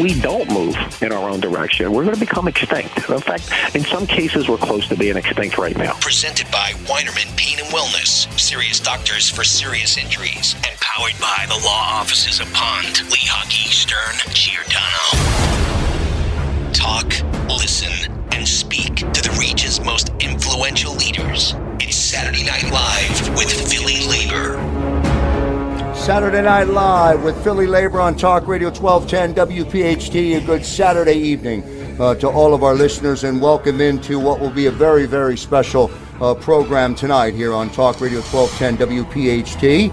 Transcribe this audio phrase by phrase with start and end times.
[0.00, 3.08] we don't move in our own direction, we're going to become extinct.
[3.10, 5.92] In fact, in some cases, we're close to being extinct right now.
[6.00, 11.60] Presented by Weinerman Pain and Wellness, serious doctors for serious injuries, and powered by the
[11.64, 15.04] law offices of Pond, Lehocky, Stern, Giordano.
[16.72, 17.12] Talk,
[17.48, 21.54] listen, and speak to the region's most influential leaders.
[21.80, 24.79] It's Saturday Night Live with Philly Labor.
[26.10, 30.38] Saturday Night Live with Philly Labor on Talk Radio 1210 WPHT.
[30.38, 31.62] A good Saturday evening
[32.00, 35.36] uh, to all of our listeners and welcome into what will be a very, very
[35.36, 35.88] special
[36.20, 39.92] uh, program tonight here on Talk Radio 1210 WPHT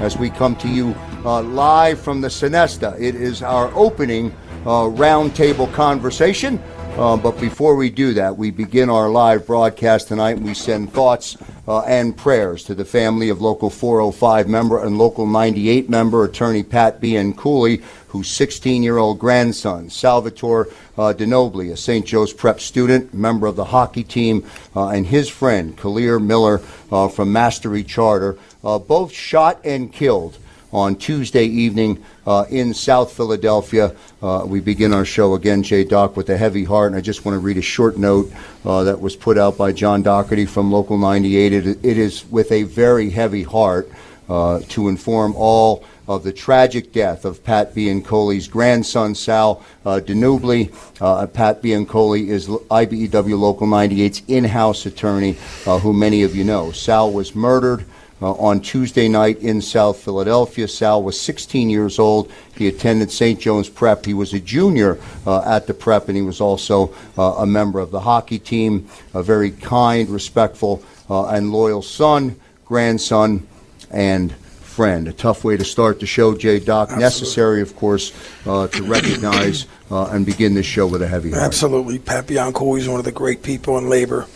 [0.00, 3.00] as we come to you uh, live from the Sonesta.
[3.00, 4.32] It is our opening
[4.66, 6.60] uh, roundtable conversation.
[7.00, 10.92] Uh, but before we do that, we begin our live broadcast tonight and we send
[10.92, 11.34] thoughts
[11.66, 16.62] uh, and prayers to the family of Local 405 member and Local 98 member, attorney
[16.62, 17.32] Pat B.
[17.38, 22.04] Cooley, whose 16 year old grandson, Salvatore uh, DiNubile, a St.
[22.04, 24.44] Joe's Prep student, member of the hockey team,
[24.76, 26.60] uh, and his friend, Kalir Miller
[26.92, 30.36] uh, from Mastery Charter, uh, both shot and killed
[30.72, 33.94] on Tuesday evening uh, in South Philadelphia.
[34.22, 37.24] Uh, we begin our show again, Jay Doc, with a heavy heart, and I just
[37.24, 38.32] want to read a short note
[38.64, 41.52] uh, that was put out by John Dougherty from Local 98.
[41.52, 43.90] It, it is with a very heavy heart
[44.28, 50.72] uh, to inform all of the tragic death of Pat Biancoli's grandson, Sal uh, DiNubile.
[51.00, 56.72] Uh, Pat Biancoli is IBEW Local 98's in-house attorney, uh, who many of you know.
[56.72, 57.84] Sal was murdered
[58.22, 60.68] uh, on Tuesday night in South Philadelphia.
[60.68, 62.30] Sal was 16 years old.
[62.56, 63.40] He attended St.
[63.40, 64.04] John's Prep.
[64.04, 67.78] He was a junior uh, at the Prep, and he was also uh, a member
[67.78, 68.88] of the hockey team.
[69.14, 73.46] A very kind, respectful, uh, and loyal son, grandson,
[73.90, 74.34] and
[74.70, 75.08] friend.
[75.08, 76.90] A tough way to start the show, Jay Doc.
[76.96, 78.12] Necessary, of course,
[78.46, 81.42] uh, to recognize uh, and begin this show with a heavy heart.
[81.42, 81.98] Absolutely.
[81.98, 84.26] Pat Bianco is one of the great people in labor.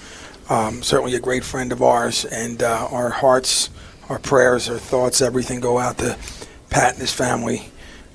[0.51, 3.71] Um, certainly a great friend of ours, and uh, our hearts,
[4.09, 6.17] our prayers, our thoughts, everything go out to
[6.71, 7.71] Pat and his family.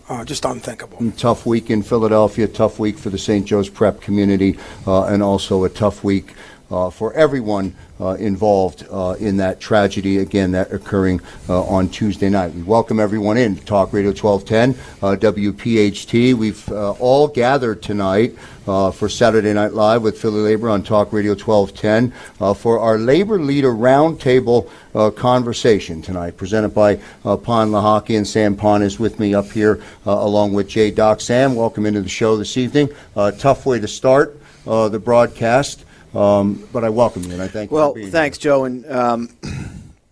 [0.07, 1.11] Uh, just unthinkable.
[1.17, 3.45] Tough week in Philadelphia, tough week for the St.
[3.45, 4.57] Joe's Prep community,
[4.87, 6.33] uh, and also a tough week
[6.69, 12.53] for everyone uh, involved uh, in that tragedy, again, that occurring uh, on Tuesday night.
[12.53, 16.33] We welcome everyone in Talk Radio 1210, uh, WPHT.
[16.33, 18.35] We've uh, all gathered tonight
[18.67, 22.97] uh, for Saturday Night Live with Philly Labor on Talk Radio 1210 uh, for our
[22.97, 28.99] Labor Leader Roundtable uh, conversation tonight, presented by uh, Pond Lehocky, and Sam Pond is
[28.99, 31.19] with me up here uh, along with Jay Doc.
[31.19, 32.89] Sam, welcome into the show this evening.
[33.15, 35.83] Uh, tough way to start uh, the broadcast.
[36.13, 37.75] Um, but I welcome you and I thank you.
[37.75, 39.29] Well, for being thanks, Joe, and um,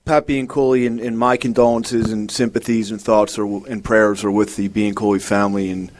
[0.05, 4.55] Pat Cooley, and, and my condolences and sympathies and thoughts are, and prayers are with
[4.55, 5.69] the Biancoli family.
[5.69, 5.91] And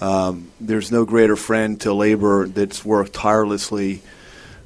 [0.00, 4.02] um, there's no greater friend to labor that's worked tirelessly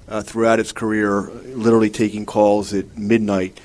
[0.09, 3.59] uh, throughout his career, literally taking calls at midnight,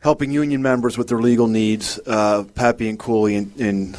[0.00, 2.00] helping union members with their legal needs.
[2.06, 3.96] Uh, Pat Cooley, in, in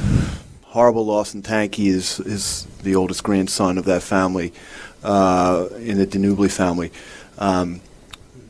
[0.63, 4.51] horrible loss in Tanky, is is the oldest grandson of that family
[5.03, 6.91] uh, in the DiNubile family.
[7.37, 7.81] Um,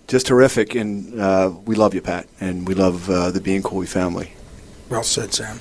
[0.07, 4.33] just terrific, and uh, we love you, Pat, and we love uh, the Biancoli family.
[4.89, 5.59] Well said, Sam.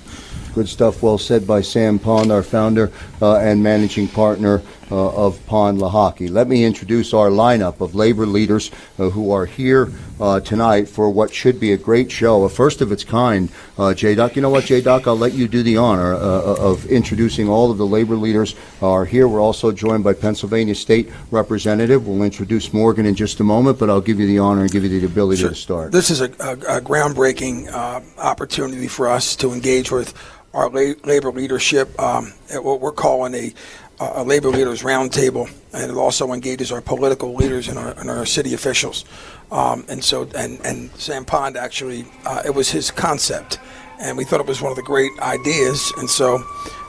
[0.54, 1.02] Good stuff.
[1.02, 2.90] Well said by Sam Pond, our founder
[3.22, 6.30] uh, and managing partner uh, of Pond Lehocky.
[6.30, 11.08] Let me introduce our lineup of labor leaders uh, who are here uh, tonight for
[11.10, 13.50] what should be a great show, a first of its kind.
[13.78, 14.14] Uh, J.
[14.14, 14.80] Doc, you know what, J.
[14.80, 15.06] Doc?
[15.06, 19.04] I'll let you do the honor uh, of introducing all of the labor leaders are
[19.04, 19.26] here.
[19.28, 22.06] We're also joined by Pennsylvania State Representative.
[22.06, 24.84] We'll introduce Morgan in just a moment, but I'll give you the honor and give
[24.84, 25.50] you the ability Sure.
[25.50, 25.92] to start.
[25.92, 30.12] This is a, a, a groundbreaking uh, opportunity for us to engage with
[30.52, 33.54] our la- labor leadership um, at what we're calling a,
[34.00, 38.24] a labor leaders roundtable, and it also engages our political leaders and our, and our
[38.24, 39.04] city officials.
[39.52, 43.58] Um, and so, and, and Sam Pond actually, uh, it was his concept,
[44.00, 46.42] and we thought it was one of the great ideas, and so.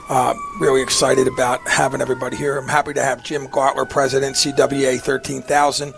[0.08, 2.58] Uh, really excited about having everybody here.
[2.58, 5.94] I'm happy to have Jim Gardler, President, CWA 13,000.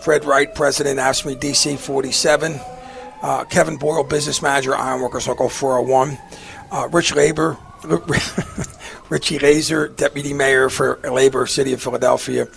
[0.00, 2.58] Fred Wright, President, AFSCME DC 47.
[3.22, 6.18] Uh, Kevin Boyle, Business Manager, Ironworkers Local 401.
[6.72, 7.56] Uh, Rich Labor,
[9.12, 12.48] Richie Lazer, Deputy Mayor for Labor, City of Philadelphia.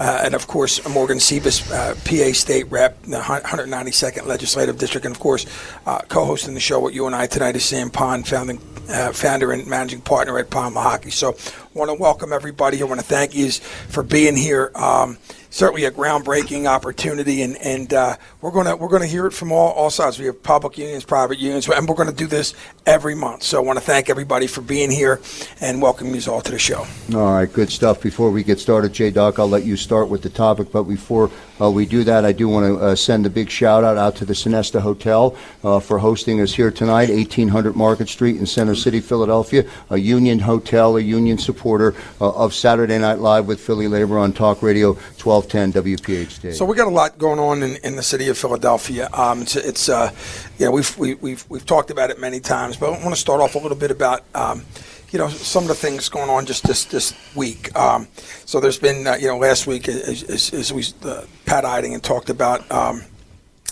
[0.00, 5.14] uh, and of course Morgan Cephas, uh, PA State Rep, the 192nd Legislative District, and
[5.14, 5.46] of course
[5.86, 8.58] uh, co-hosting the show with you and I tonight is Sam Pond, founding
[8.88, 11.10] uh, founder and managing partner at Pond Hockey.
[11.10, 11.36] So,
[11.74, 12.80] want to welcome everybody.
[12.82, 14.72] I want to thank you for being here.
[14.74, 15.16] Um,
[15.50, 19.72] certainly a groundbreaking opportunity, and and uh, we're gonna we're gonna hear it from all,
[19.72, 20.18] all sides.
[20.18, 22.54] We have public unions, private unions, and we're gonna do this
[22.86, 23.42] every month.
[23.42, 25.20] So I want to thank everybody for being here
[25.60, 26.86] and welcome you all to the show.
[27.14, 28.00] All right, good stuff.
[28.00, 31.30] Before we get started, Jay Doc, I'll let you start with the topic, but before
[31.60, 34.16] uh, we do that, I do want to uh, send a big shout out out
[34.16, 38.74] to the Sonesta Hotel uh, for hosting us here tonight, 1800 Market Street in Center
[38.74, 39.64] City, Philadelphia.
[39.90, 44.32] A union hotel, a union supporter uh, of Saturday Night Live with Philly Labor on
[44.32, 44.92] Talk Radio
[45.22, 46.54] 1210 WPHT.
[46.54, 49.08] So we got a lot going on in, in the city of Philadelphia.
[49.12, 50.12] Um, it's, it's uh,
[50.60, 53.40] know, we've, we, we've, we've talked about it many times, but I want to start
[53.40, 54.64] off a little bit about, um,
[55.10, 57.74] you know, some of the things going on just this, this week.
[57.76, 58.06] Um,
[58.44, 62.00] so there's been, uh, you know, last week, as, as, as we, uh, Pat Eidingen
[62.00, 63.02] talked about, um,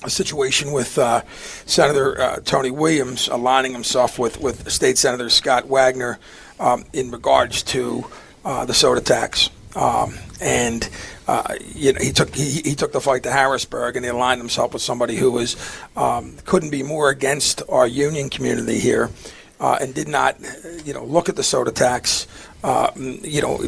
[0.05, 1.23] a situation with uh,
[1.67, 6.19] Senator uh, Tony Williams aligning himself with, with State Senator Scott Wagner
[6.61, 8.05] um, in regards to
[8.45, 9.51] uh, the soda tax.
[9.75, 10.89] Um, and
[11.27, 14.41] uh, you know, he took he, he took the fight to Harrisburg, and he aligned
[14.41, 15.57] himself with somebody who was
[15.97, 19.11] um, couldn't be more against our union community here,
[19.61, 20.37] uh, and did not,
[20.85, 22.27] you know, look at the soda tax,
[22.65, 23.61] uh, you know,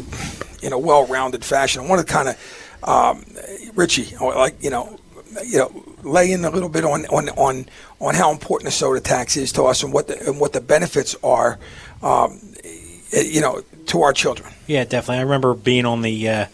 [0.61, 1.81] in a well-rounded fashion.
[1.83, 2.37] I want to kind of
[2.83, 3.25] um,
[3.75, 4.99] Richie, like you know,
[5.45, 7.65] you know, lay in a little bit on on on
[7.99, 10.61] on how important the soda tax is to us and what the and what the
[10.61, 11.59] benefits are,
[12.01, 12.39] um,
[13.11, 14.51] you know, to our children.
[14.67, 15.19] Yeah, definitely.
[15.19, 16.45] I remember being on the uh,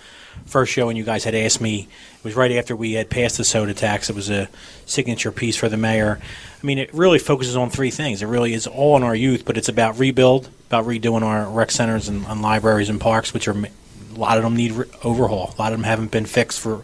[0.46, 1.88] first show and you guys had asked me.
[2.18, 4.10] It was right after we had passed the soda tax.
[4.10, 4.50] It was a
[4.86, 6.20] signature piece for the mayor.
[6.62, 8.22] I mean, it really focuses on three things.
[8.22, 11.72] It really is all on our youth, but it's about rebuild, about redoing our rec
[11.72, 13.70] centers and, and libraries and parks, which are a
[14.16, 15.54] lot of them need re- overhaul.
[15.58, 16.84] A lot of them haven't been fixed for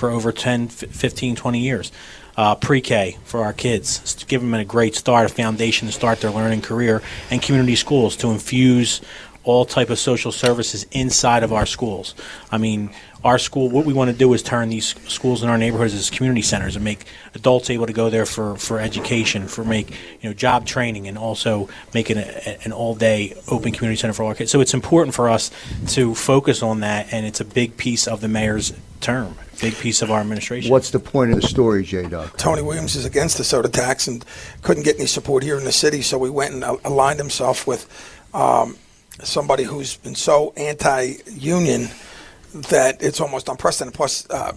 [0.00, 1.92] for over 10, 15, 20 years.
[2.36, 6.22] Uh, pre-K for our kids, to give them a great start, a foundation to start
[6.22, 9.02] their learning career, and community schools to infuse
[9.44, 12.14] all type of social services inside of our schools.
[12.50, 12.94] I mean,
[13.24, 16.08] our school, what we want to do is turn these schools in our neighborhoods as
[16.08, 19.90] community centers and make adults able to go there for, for education, for make
[20.20, 24.14] you know job training, and also make it a, an all day open community center
[24.14, 24.50] for all our kids.
[24.50, 25.50] So it's important for us
[25.88, 30.02] to focus on that, and it's a big piece of the mayor's term, big piece
[30.02, 30.70] of our administration.
[30.70, 32.38] What's the point of the story, J Doc?
[32.38, 34.24] Tony Williams is against the soda tax and
[34.62, 38.16] couldn't get any support here in the city, so we went and aligned himself with.
[38.32, 38.76] Um,
[39.22, 41.90] somebody who's been so anti-union
[42.54, 43.94] that it's almost unprecedented.
[43.94, 44.52] Plus, uh,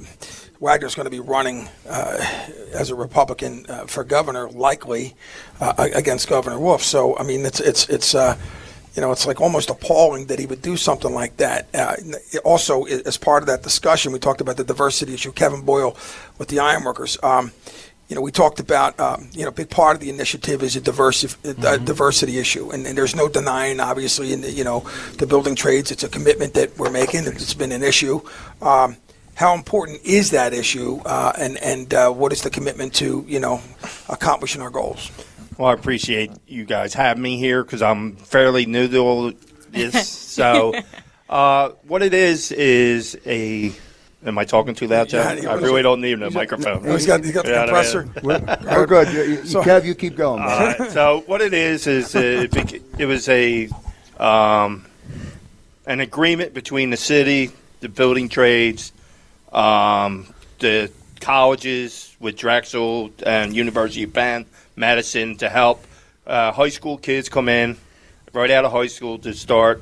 [0.59, 2.25] Wagner's going to be running uh,
[2.73, 5.15] as a Republican uh, for governor, likely
[5.59, 6.81] uh, against Governor Wolf.
[6.81, 8.37] So, I mean, it's it's it's uh,
[8.95, 11.67] you know it's like almost appalling that he would do something like that.
[11.73, 11.95] Uh,
[12.45, 15.31] also, as part of that discussion, we talked about the diversity issue.
[15.31, 15.97] Kevin Boyle
[16.37, 17.17] with the ironworkers.
[17.21, 17.51] Um,
[18.13, 20.75] you know, we talked about, um, you know, a big part of the initiative is
[20.75, 21.83] a diversity, mm-hmm.
[21.83, 22.69] diversity issue.
[22.69, 24.81] And, and, there's no denying, obviously, in the, you know,
[25.17, 27.25] the building trades, it's a commitment that we're making.
[27.25, 28.21] It's been an issue.
[28.61, 28.97] Um,
[29.33, 33.39] how important is that issue, uh, and and uh, what is the commitment to you
[33.39, 33.61] know
[34.07, 35.09] accomplishing our goals?
[35.57, 39.31] Well, I appreciate you guys having me here because I'm fairly new to all
[39.71, 40.07] this.
[40.37, 40.75] so,
[41.31, 43.73] uh, what it is is a
[44.25, 45.43] Am I talking too loud, Jeff?
[45.43, 46.83] Yeah, I really don't need a microphone.
[46.85, 48.07] he's got, he's got the compressor.
[48.23, 49.11] We're, we're, good.
[49.11, 50.47] You, you, so, Kev, you keep going.
[50.91, 52.55] so what it is is it,
[52.97, 53.69] it was a
[54.17, 54.85] um,
[55.85, 58.93] an agreement between the city, the building trades,
[59.51, 60.27] um,
[60.59, 64.45] the colleges with Drexel and University of Penn,
[64.77, 65.83] Madison to help
[66.25, 67.75] uh, high school kids come in
[68.31, 69.81] right out of high school to start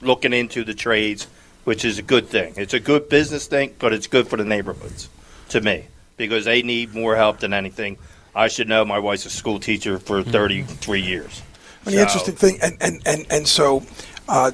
[0.00, 1.28] looking into the trades
[1.64, 2.54] which is a good thing.
[2.56, 5.08] It's a good business thing, but it's good for the neighborhoods
[5.50, 5.86] to me
[6.16, 7.98] because they need more help than anything.
[8.34, 10.30] I should know my wife's a school teacher for mm-hmm.
[10.30, 11.42] 33 years.
[11.84, 12.02] And the so.
[12.02, 13.82] interesting thing, and, and, and, and so,
[14.28, 14.52] uh,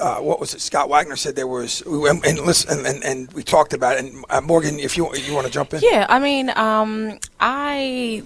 [0.00, 0.60] uh, what was it?
[0.60, 4.04] Scott Wagner said there was, and, and listen, and, and, we talked about it.
[4.04, 8.22] And uh, Morgan, if you you want to jump in, yeah, I mean, um, I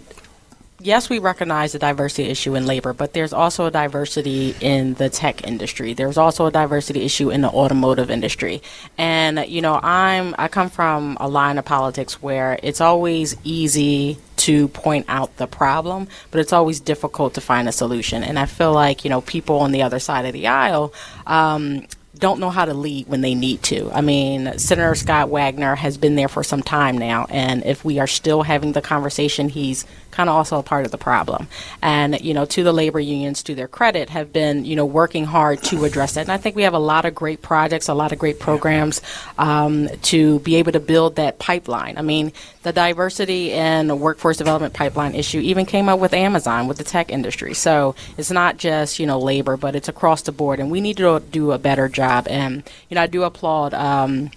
[0.82, 5.08] yes, we recognize the diversity issue in labor, but there's also a diversity in the
[5.08, 5.94] tech industry.
[5.94, 8.62] There's also a diversity issue in the automotive industry.
[8.98, 14.18] And, you know, I'm, I come from a line of politics where it's always easy
[14.38, 18.24] to point out the problem, but it's always difficult to find a solution.
[18.24, 20.92] And I feel like, you know, people on the other side of the aisle,
[21.26, 21.86] um,
[22.18, 23.90] don't know how to lead when they need to.
[23.92, 27.98] I mean, Senator Scott Wagner has been there for some time now, and if we
[27.98, 31.48] are still having the conversation he's kind of also a part of the problem.
[31.82, 35.24] And you know, to the labor unions, to their credit, have been you know working
[35.24, 36.20] hard to address that.
[36.20, 39.00] And I think we have a lot of great projects, a lot of great programs
[39.38, 41.98] um, to be able to build that pipeline.
[41.98, 46.78] I mean, the diversity and workforce development pipeline issue even came up with Amazon, with
[46.78, 47.54] the tech industry.
[47.54, 50.98] So it's not just you know labor, but it's across the board, and we need
[50.98, 52.28] to do a better job.
[52.28, 53.74] And you know, I do applaud.
[53.74, 54.30] Um,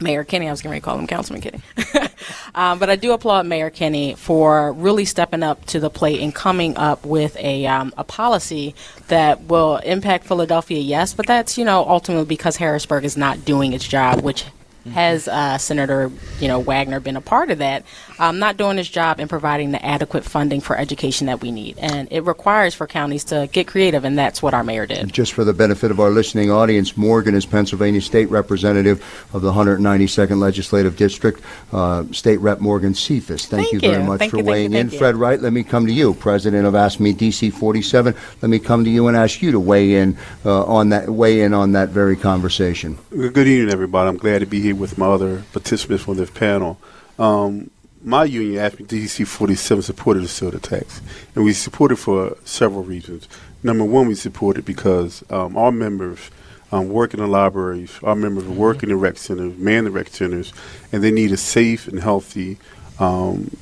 [0.00, 1.60] Mayor Kenney, I was going to call him Councilman Kenney.
[2.54, 6.34] um, but I do applaud Mayor Kenney for really stepping up to the plate and
[6.34, 8.74] coming up with a, um, a policy
[9.08, 13.72] that will impact Philadelphia, yes, but that's, you know, ultimately because Harrisburg is not doing
[13.72, 14.44] its job, which
[14.90, 16.10] has uh, Senator,
[16.40, 17.84] you know, Wagner been a part of that,
[18.18, 21.78] um, not doing his job in providing the adequate funding for education that we need.
[21.78, 25.12] And it requires for counties to get creative, and that's what our mayor did.
[25.12, 29.52] Just for the benefit of our listening audience, Morgan is Pennsylvania State Representative of the
[29.52, 31.40] 192nd Legislative District,
[31.72, 33.46] uh, State Rep Morgan Cephas.
[33.46, 34.90] Thank, Thank you very much Thank for you, thank weighing you, in.
[34.90, 34.98] you.
[34.98, 38.14] Fred Wright, let me come to you, President of AFSCME DC 47.
[38.40, 41.42] Let me come to you and ask you to weigh in uh, on that weigh
[41.42, 42.98] in on that very conversation.
[43.10, 44.08] Good evening, everybody.
[44.08, 46.78] I'm glad to be here with my other participants from this panel.
[47.18, 47.70] Um,
[48.04, 51.00] my union, AFSCME DC 47, supported the soda tax,
[51.34, 53.28] and we supported it for several reasons.
[53.62, 56.30] Number one, we supported it because um, our members
[56.72, 60.08] um, work in the libraries, our members work in the rec centers, man the rec
[60.08, 60.52] centers,
[60.90, 62.58] and they need a safe and healthy
[62.98, 63.56] um,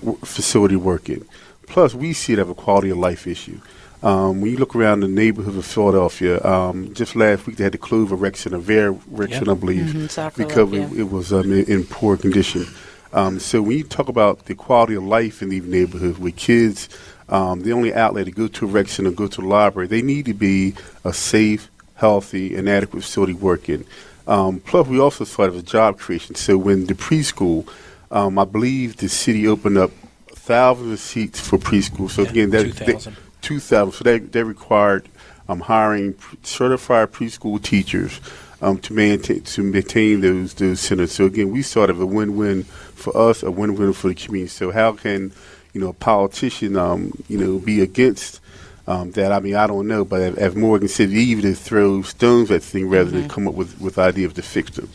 [0.00, 1.24] w- facility working.
[1.66, 3.60] Plus, we see it as a quality of life issue.
[4.02, 7.72] Um, when you look around the neighborhood of Philadelphia, um, just last week they had
[7.72, 9.48] to close a rec center, Vare rec Yep.
[9.48, 10.96] I believe, Mhm, South because Philadelphia.
[10.98, 12.66] it, it was um, in, in poor condition.
[13.12, 16.88] Um, so when you talk about the quality of life in these neighborhoods with kids,
[17.28, 20.02] um, the only outlet to go to a rec center, go to the library, they
[20.02, 20.74] need to be
[21.04, 23.84] a safe, healthy, and adequate facility working.
[24.28, 26.34] Um, plus, we also as a job creation.
[26.34, 27.66] So when the preschool,
[28.10, 29.90] um, I believe the city opened up
[30.28, 32.10] thousands of seats for preschool.
[32.10, 33.16] So Yeah, again, that 2,000.
[33.40, 33.92] That- 2,000.
[33.92, 35.08] So they, they required
[35.48, 38.20] um, hiring certified preschool teachers
[38.60, 41.12] um, to maintain to maintain those those centers.
[41.12, 44.48] So again, we saw it as a win-win for us, a win-win for the community.
[44.48, 45.32] So how can
[45.72, 48.40] you know a politician um, you know be against
[48.86, 49.32] um, that?
[49.32, 52.50] I mean, I don't know, but as, as Morgan said, they even to throw stones
[52.50, 54.90] at the thing rather than come up with with ideas to fix them.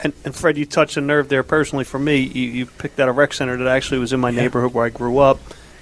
[0.00, 2.18] And, and Fred, you touched a nerve there personally for me.
[2.18, 4.90] You, you picked out a rec center that actually was in my neighborhood where I
[4.90, 5.38] grew up,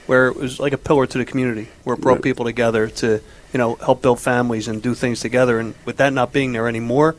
[0.07, 2.23] where it was like a pillar to the community, where it brought Right.
[2.23, 3.21] people together to,
[3.53, 5.59] you know, help build families and do things together.
[5.59, 7.15] And with that not being there anymore,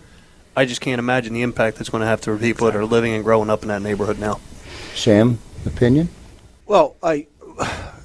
[0.56, 3.14] I just can't imagine the impact that's going to have to people that are living
[3.14, 4.40] and growing up in that neighborhood now.
[4.94, 6.10] Sam, opinion?
[6.68, 7.28] Well, I,
[7.60, 7.96] uh,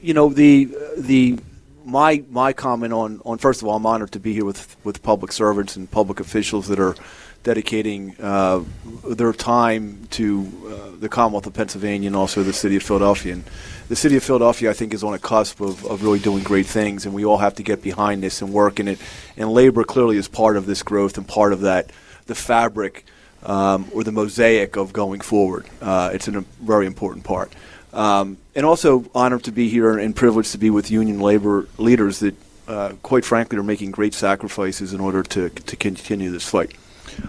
[0.00, 1.38] you know, the the
[1.84, 5.02] my my comment on on first of all, I'm honored to be here with with
[5.02, 6.96] public servants and public officials that are
[7.44, 8.64] dedicating uh,
[9.06, 13.34] their time to uh, the Commonwealth of Pennsylvania and also the city of Philadelphia.
[13.34, 13.44] And
[13.88, 16.66] the city of Philadelphia, I think, is on a cusp of, of really doing great
[16.66, 18.98] things, and we all have to get behind this and work in it.
[19.36, 21.90] And labor clearly is part of this growth and part of that,
[22.26, 23.04] the fabric
[23.44, 25.66] um, or the mosaic of going forward.
[25.82, 27.52] Uh, it's an, a very important part.
[27.92, 32.20] Um, and also honored to be here and privileged to be with union labor leaders
[32.20, 32.34] that,
[32.66, 36.74] uh, quite frankly, are making great sacrifices in order to, to continue this fight.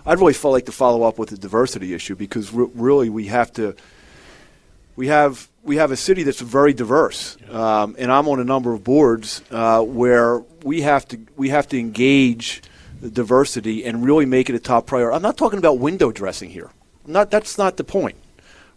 [0.05, 3.27] I'd really felt like to follow up with the diversity issue because re- really we
[3.27, 3.75] have to
[4.95, 8.73] we have we have a city that's very diverse, um, and I'm on a number
[8.73, 12.61] of boards uh, where we have to we have to engage
[13.01, 15.15] the diversity and really make it a top priority.
[15.15, 16.69] I'm not talking about window dressing here.
[17.05, 18.15] I'm not that's not the point.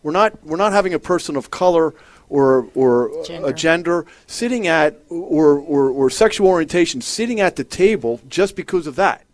[0.02, 1.94] We're not we're not having a person of color
[2.28, 8.20] or or a gender sitting at or, or or sexual orientation sitting at the table
[8.28, 9.24] just because of that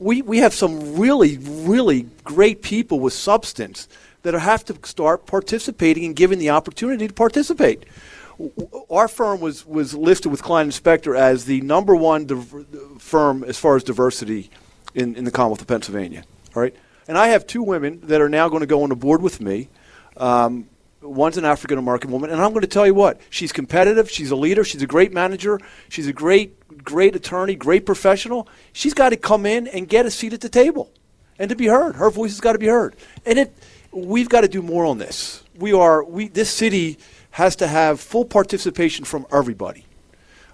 [0.00, 3.86] we, we have some really, really great people with substance
[4.22, 7.84] that have to start participating and given the opportunity to participate.
[8.90, 12.66] Our firm was, was listed with Klein Inspector as the number one div-
[12.98, 14.50] firm as far as diversity
[14.94, 16.24] in, in the Commonwealth of Pennsylvania.
[16.56, 16.74] All right?
[17.06, 19.40] And I have two women that are now going to go on the board with
[19.40, 19.68] me.
[20.16, 20.68] Um,
[21.02, 24.30] one's an African American woman, and I'm going to tell you what, she's competitive, she's
[24.30, 28.48] a leader, she's a great manager, she's a great, great attorney, great professional.
[28.72, 30.90] She's got to come in and get a seat at the table
[31.38, 31.96] and to be heard.
[31.96, 32.96] Her voice has got to be heard.
[33.24, 33.54] And it,
[33.92, 35.42] we've got to do more on this.
[35.56, 36.98] We are, we, this city
[37.32, 39.86] has to have full participation from everybody.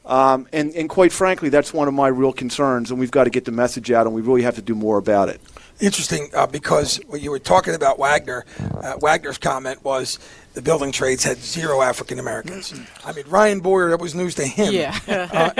[0.04, 3.30] Um, and, and quite frankly, that's one of my real concerns, and we've got to
[3.30, 5.40] get the message out, and we really have to do more about it.
[5.78, 8.46] Interesting, uh, because when you were talking about Wagner,
[8.82, 10.18] uh, Wagner's comment was
[10.54, 12.72] the building trades had zero African Americans.
[13.04, 14.72] I mean, Ryan Boyer, that was news to him.
[14.72, 14.98] Yeah.
[15.06, 15.50] Uh,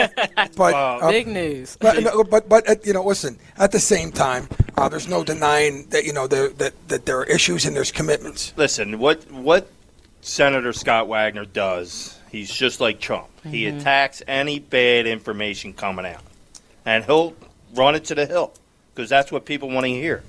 [0.57, 1.77] but uh, Big news.
[1.79, 3.39] But, no, but but uh, you know, listen.
[3.59, 7.19] At the same time, uh, there's no denying that you know there, that that there
[7.19, 8.55] are issues and there's commitments.
[8.57, 9.69] Listen, what what
[10.23, 13.29] Senator Scott Wagner does, he's just like Trump.
[13.45, 13.81] He Mhm.
[13.81, 16.23] attacks any bad information coming out,
[16.87, 17.35] and he'll
[17.75, 18.55] run it to the hill
[18.97, 20.23] because that's what people want to hear.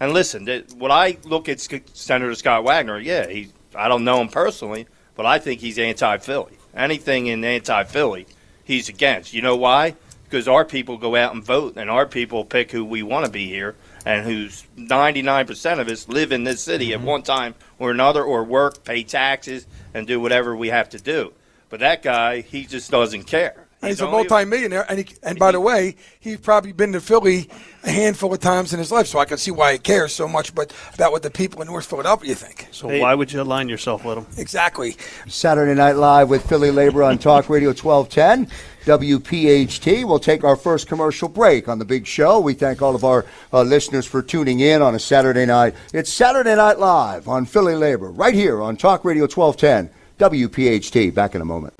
[0.00, 0.46] And listen,
[0.78, 5.26] when I look at Senator Scott Wagner, yeah, he, I don't know him personally, but
[5.26, 6.56] I think he's anti-Philly.
[6.74, 8.26] Anything in anti-Philly,
[8.64, 9.34] he's against.
[9.34, 9.94] You know why?
[10.24, 13.30] Because our people go out and vote, and our people pick who we want to
[13.30, 17.08] be here, and who's 99% of us live in this city at mm-hmm.
[17.08, 21.32] one time or another, or work, pay taxes, and do whatever we have to do.
[21.68, 23.67] But that guy, he just doesn't care.
[23.80, 24.84] And he's, a multimillionaire.
[24.88, 27.48] and he, and by the way, he's probably been to Philly
[27.84, 30.26] a handful of times in his life, so I can see why he cares so
[30.26, 30.52] much.
[30.52, 32.66] But about what the people in North Philadelphia think.
[32.72, 34.26] So why would you align yourself with them?
[34.36, 34.96] Exactly.
[35.28, 38.50] Saturday Night Live with Philly Labor on Talk Radio 1210,
[38.84, 40.04] WPHT.
[40.04, 42.40] We'll take our first commercial break on the big show.
[42.40, 45.74] We thank all of our uh, listeners for tuning in on a Saturday night.
[45.94, 51.14] It's Saturday Night Live on Philly Labor, right here on Talk Radio 1210, WPHT.
[51.14, 51.74] Back in a moment.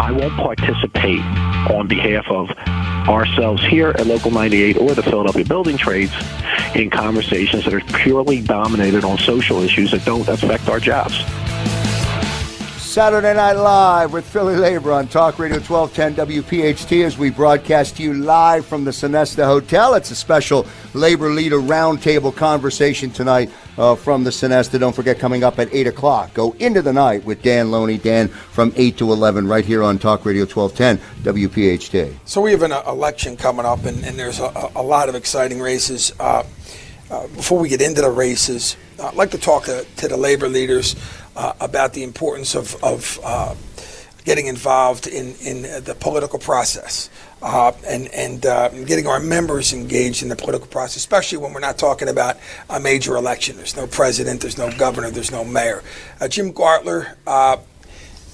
[0.00, 1.20] I won't participate
[1.70, 2.50] on behalf of
[3.06, 6.12] ourselves here at Local 98 or the Philadelphia Building Trades
[6.74, 11.22] in conversations that are purely dominated on social issues that don't affect our jobs.
[12.78, 18.02] Saturday Night Live with Philly Labor on Talk Radio 1210 WPHT as we broadcast to
[18.02, 19.92] you live from the Sonesta Hotel.
[19.94, 23.50] It's a special labor leader roundtable conversation tonight
[23.80, 24.78] uh, from the Sonesta.
[24.78, 27.96] Don't forget, coming up at 8 o'clock, go into the night with Dan Loney.
[27.96, 32.14] Dan from 8 to 11 right here on Talk Radio 1210 WPHT.
[32.26, 35.14] So we have an uh, election coming up, and, and there's a, a lot of
[35.14, 36.12] exciting races.
[36.20, 36.44] Uh,
[37.10, 40.48] uh, before we get into the races, I'd like to talk to, to the labor
[40.48, 40.94] leaders
[41.34, 43.54] uh, about the importance of, of uh,
[44.24, 47.08] getting involved in, in the political process
[47.42, 51.60] uh, and, and uh, getting our members engaged in the political process, especially when we're
[51.60, 52.36] not talking about
[52.68, 53.56] a major election.
[53.56, 55.82] There's no president, there's no governor, there's no mayor.
[56.20, 57.56] Uh, Jim Gardler, uh,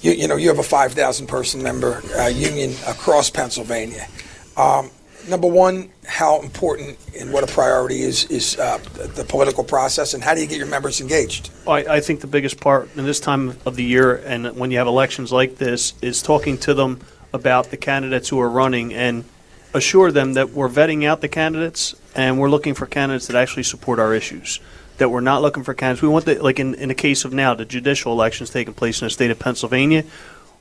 [0.01, 4.07] you, you know, you have a 5,000 person member uh, union across Pennsylvania.
[4.55, 4.91] Um,
[5.27, 8.77] number one, how important and what a priority is is uh,
[9.15, 11.51] the, political process, and how do you get your members engaged?
[11.67, 14.77] I, I think the biggest part in this time of the year and when you
[14.77, 16.99] have elections like this is talking to them
[17.33, 19.25] about the candidates who are running and
[19.73, 23.63] assure them that we're vetting out the candidates and we're looking for candidates that actually
[23.63, 24.59] support our issues.
[24.97, 26.01] That we're not looking for candidates.
[26.01, 29.01] We want the like in, in the case of now the judicial elections taking place
[29.01, 30.03] in the state of Pennsylvania.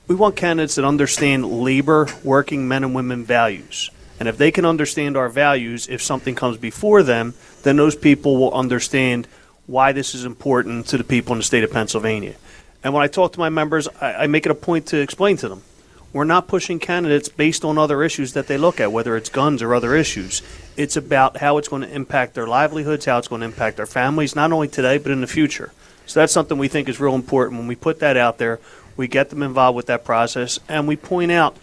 [0.09, 3.91] We want candidates that understand labor, working men and women values.
[4.21, 8.37] And if they can understand our values, if something comes before them, then those people
[8.37, 9.27] will understand
[9.67, 12.37] why this is important to the people in the state of Pennsylvania.
[12.85, 15.37] And when I talk to my members, I, I make it a point to explain
[15.39, 15.63] to them
[16.13, 19.63] we're not pushing candidates based on other issues that they look at, whether it's guns
[19.63, 20.43] or other issues.
[20.77, 23.87] It's about how it's going to impact their livelihoods, how it's going to impact their
[23.87, 25.73] families, not only today, but in the future.
[26.07, 27.59] So that's something we think is real important.
[27.59, 28.61] When we put that out there,
[28.97, 31.57] we get them involved with that process, and we point out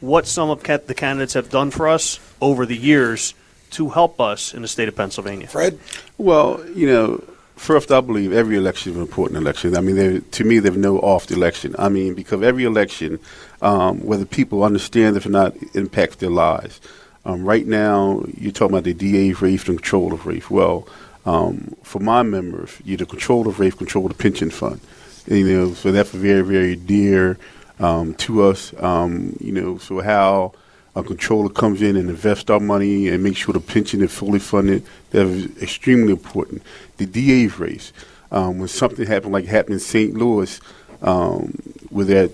[0.00, 3.34] what some of the candidates have done for us over the years
[3.72, 5.46] to help us in the state of Pennsylvania.
[5.46, 5.78] Fred?
[6.18, 7.24] Well, you know,
[7.60, 9.76] first, I believe every election is an important election.
[9.76, 11.76] I mean, to me, there's no off election.
[11.78, 13.20] I mean, because every election,
[13.60, 16.80] um, whether people understand it or not, impacts their lives.
[17.26, 20.50] Um, right now, you're talking about the DA race and control of race.
[20.50, 20.88] Well,
[21.26, 24.80] um, for my members, you the control of race, control the pension fund.
[25.26, 27.36] You know, so that's very, very dear
[27.78, 28.72] um, to us.
[28.82, 30.54] Um, you know, so how
[31.00, 34.38] a controller comes in and invests our money and makes sure the pension is fully
[34.38, 36.62] funded, that is extremely important.
[36.96, 37.92] The DA's race,
[38.30, 40.14] um, when something happened like happened in St.
[40.14, 40.60] Louis,
[41.02, 41.52] um,
[41.90, 42.32] where that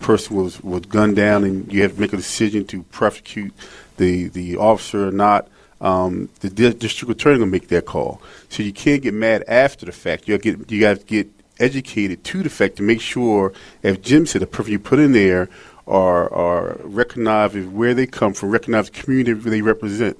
[0.00, 3.52] person was, was gunned down and you have to make a decision to prosecute
[3.96, 5.48] the, the officer or not,
[5.80, 8.20] um, the di- district attorney will make that call.
[8.48, 10.28] So you can't get mad after the fact.
[10.28, 11.28] You get you got to get
[11.60, 15.12] educated to the fact to make sure, as Jim said, the person you put in
[15.12, 15.48] there
[15.88, 20.18] are are recognize where they come from, recognize the community they represent.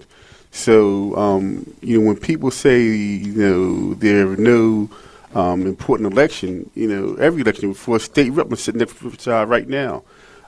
[0.50, 4.90] So um, you know when people say you know there are no
[5.34, 9.68] um, important election, you know every election for a state rep is sitting there right
[9.68, 10.02] now.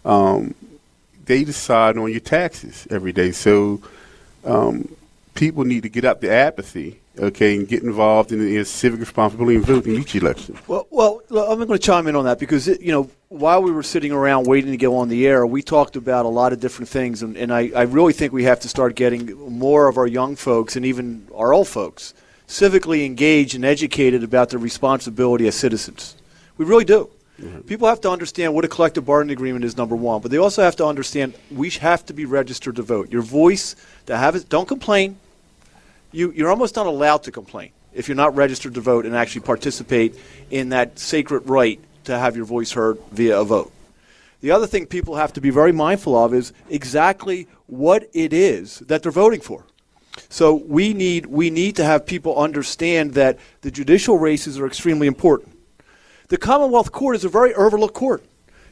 [0.04, 0.54] Um,
[1.26, 3.30] they decide on your taxes every day.
[3.32, 3.80] So
[4.44, 4.88] um,
[5.34, 9.56] people need to get out the apathy, okay, and get involved in, in civic responsibility
[9.56, 10.56] and vote in each election.
[10.66, 13.70] Well, well, I'm going to chime in on that because it, you know while we
[13.70, 16.58] were sitting around waiting to go on the air, we talked about a lot of
[16.58, 19.98] different things, and, and I, I really think we have to start getting more of
[19.98, 22.12] our young folks and even our old folks
[22.48, 26.16] civically engaged and educated about their responsibility as citizens.
[26.58, 27.08] We really do.
[27.40, 27.60] Mm-hmm.
[27.60, 30.62] People have to understand what a collective bargaining agreement is, number one, but they also
[30.62, 33.12] have to understand we have to be registered to vote.
[33.12, 35.18] Your voice, to have it, don't complain.
[36.12, 37.72] You, you're almost not allowed to complain.
[37.92, 40.16] if you're not registered to vote and actually participate
[40.50, 43.72] in that sacred right to have your voice heard via a vote.
[44.40, 48.78] The other thing people have to be very mindful of is exactly what it is
[48.80, 49.64] that they're voting for.
[50.28, 55.06] So we need we need to have people understand that the judicial races are extremely
[55.06, 55.56] important.
[56.28, 58.24] The Commonwealth Court is a very overlooked court.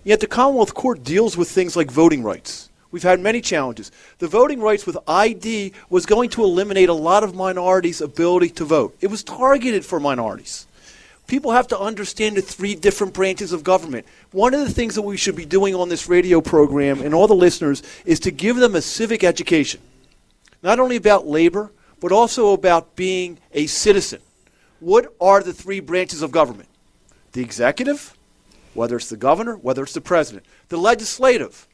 [0.05, 2.68] Yet the Commonwealth Court deals with things like voting rights.
[2.91, 3.93] We've had many challenges.
[4.19, 8.65] The voting rights with ID was going to eliminate a lot of minorities' ability to
[8.65, 8.97] vote.
[9.01, 10.67] It was targeted for minorities.
[11.27, 14.07] People have to understand the three different branches of government.
[14.33, 17.27] One of the things that we should be doing on this radio program and all
[17.27, 19.83] the listeners is to give them a civic education,
[20.63, 21.71] not only about labor,
[22.01, 24.21] but also about being a citizen.
[24.81, 26.69] What are the three branches of government?
[27.33, 28.17] The executive,
[28.73, 31.69] whether it's the governor, whether it's the president, the legislative,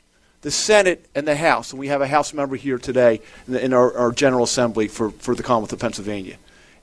[0.45, 1.73] the Senate, and the House.
[1.73, 4.89] And we have a House member here today in, the, in our, our General Assembly
[4.89, 6.37] for, for the Commonwealth of Pennsylvania.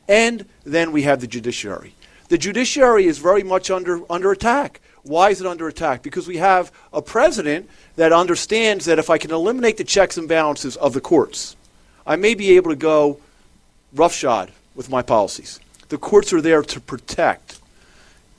[0.08, 1.94] And then we have the judiciary.
[2.30, 4.82] The judiciary is very much under, under attack.
[5.04, 6.02] Why is it under attack?
[6.02, 10.28] Because we have a president that understands that if I can eliminate the checks and
[10.28, 11.56] balances of the courts,
[12.08, 13.20] I may be able to go
[13.94, 15.60] roughshod with my policies.
[15.90, 17.60] The courts are there to protect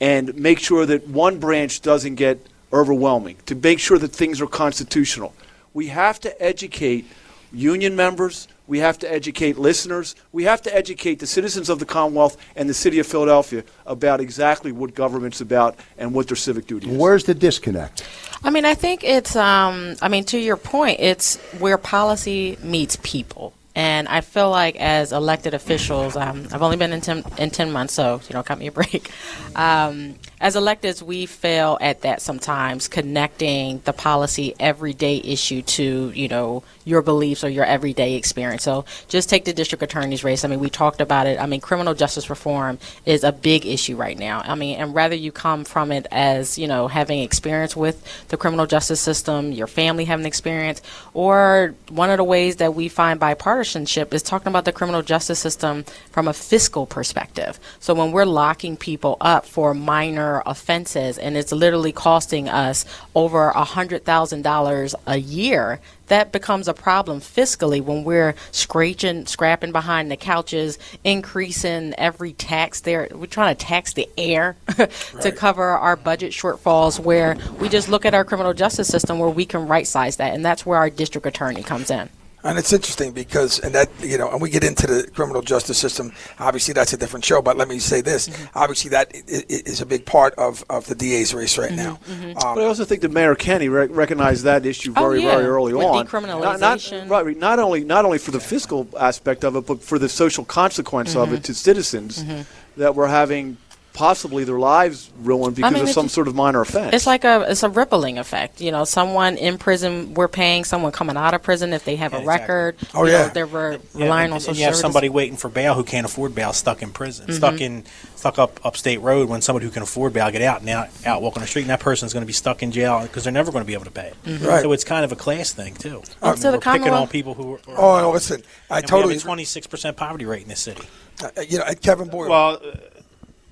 [0.01, 4.47] and make sure that one branch doesn't get overwhelming, to make sure that things are
[4.47, 5.35] constitutional.
[5.75, 7.07] We have to educate
[7.53, 11.85] union members, we have to educate listeners, we have to educate the citizens of the
[11.85, 16.67] Commonwealth and the city of Philadelphia about exactly what government's about and what their civic
[16.67, 16.97] duty is.
[16.97, 18.07] Where's the disconnect?
[18.45, 22.97] I mean, I think it's, um, I mean, to your point, it's where policy meets
[23.03, 23.53] people.
[23.75, 27.73] And I feel like as elected officials, um, I've only been in 10, in 10
[27.73, 29.11] months, so, you know, cut me a break.
[29.55, 36.27] Um, as electeds, we fail at that sometimes, connecting the policy everyday issue to, you
[36.27, 38.65] know, your beliefs or your everyday experience.
[38.65, 40.45] So just take the district attorney's race.
[40.45, 41.39] I mean, we talked about it.
[41.41, 44.43] I mean, criminal justice reform is a big issue right now.
[44.45, 48.37] I mean, and whether you come from it as, you know, having experience with the
[48.37, 50.83] criminal justice system, your family having experience,
[51.15, 55.39] or one of the ways that we find bipartisanship is talking about the criminal justice
[55.39, 57.61] system from a fiscal perspective.
[57.79, 63.49] So when we're locking people up for minor offenses and it's literally costing us over
[63.51, 65.81] a hundred thousand dollars a year
[66.13, 72.81] that becomes a problem fiscally when we're scratching, scrapping behind the couches, increasing every tax
[72.81, 73.09] there.
[73.11, 74.57] We're trying to tax the air
[75.23, 79.31] to cover our budget shortfalls where we just look at our criminal justice system where
[79.31, 80.35] we can right size that.
[80.35, 82.11] And that's where our district attorney comes in.
[82.45, 85.79] And it's interesting because, and that, you know, and we get into the criminal justice
[85.79, 86.13] system.
[86.41, 88.29] Obviously, that's a different show, but let me say this.
[88.55, 92.01] Obviously, that i- i- is a big part of, of the DA's race right now.
[92.11, 95.37] Um, but I also think that Mayor Kenney rec- recognized that issue Oh, very, yeah.
[95.37, 96.07] very early With on.
[96.07, 97.07] decriminalization.
[97.07, 99.99] Not, not, right, not only not only for the fiscal aspect of it, but for
[100.01, 102.45] the social consequence of it to citizens Mhm.
[102.77, 103.57] that were having
[103.95, 106.95] possibly their lives ruined because mean, of some just- sort of minor offense.
[106.95, 108.61] It's like a it's a rippling effect.
[108.61, 112.15] You know, someone in prison, we're paying someone coming out of prison if they have
[112.15, 112.77] a record.
[112.95, 113.29] Oh, you know, yeah.
[113.29, 114.81] they're re- Yeah, relying and- on and social you have services.
[114.81, 117.35] somebody waiting for bail who can't afford bail, stuck in prison, Mhm.
[117.37, 117.85] stuck in
[118.17, 119.29] stuck up upstate road.
[119.29, 121.81] When somebody who can afford bail get out now out walking the street, and that
[121.81, 123.91] person's going to be stuck in jail because they're never going to be able to
[123.91, 124.17] pay it.
[124.25, 124.47] Mhm.
[124.47, 124.63] Right.
[124.63, 126.03] So it's kind of a class thing too.
[126.23, 127.55] Uh, I mean, so the we're picking on people who.
[127.55, 129.23] Are, Oh, no, listen, I and totally agree.
[129.23, 130.83] twenty-six percent poverty rate in this city.
[131.23, 132.31] Uh, you know, Kevin Boyle.
[132.31, 132.77] Well, uh,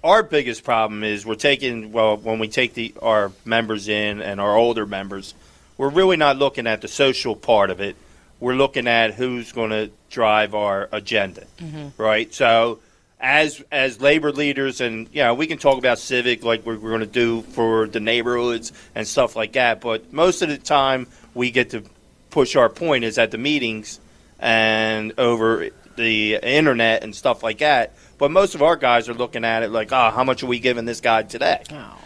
[0.03, 4.41] our biggest problem is we're taking well when we take the our members in and
[4.41, 5.35] our older members,
[5.77, 7.97] we're really not looking at the social part of it.
[8.39, 12.03] We're looking at who's going to drive our agenda, mm-hmm.
[12.03, 12.33] right?
[12.33, 12.81] So,
[13.21, 16.91] as as labor leaders, and you know, we can talk about civic like we're, we're
[16.91, 19.83] going to do for the neighborhoods and stuff like that.
[19.83, 21.85] But most of the time, we get to
[22.31, 24.01] push our point is at the meetings
[24.39, 27.93] and over the internet and stuff like that.
[28.21, 30.61] But most of our guys are looking at it like, oh, how much are we
[30.61, 31.63] giving this guy today?
[31.73, 31.97] Oh.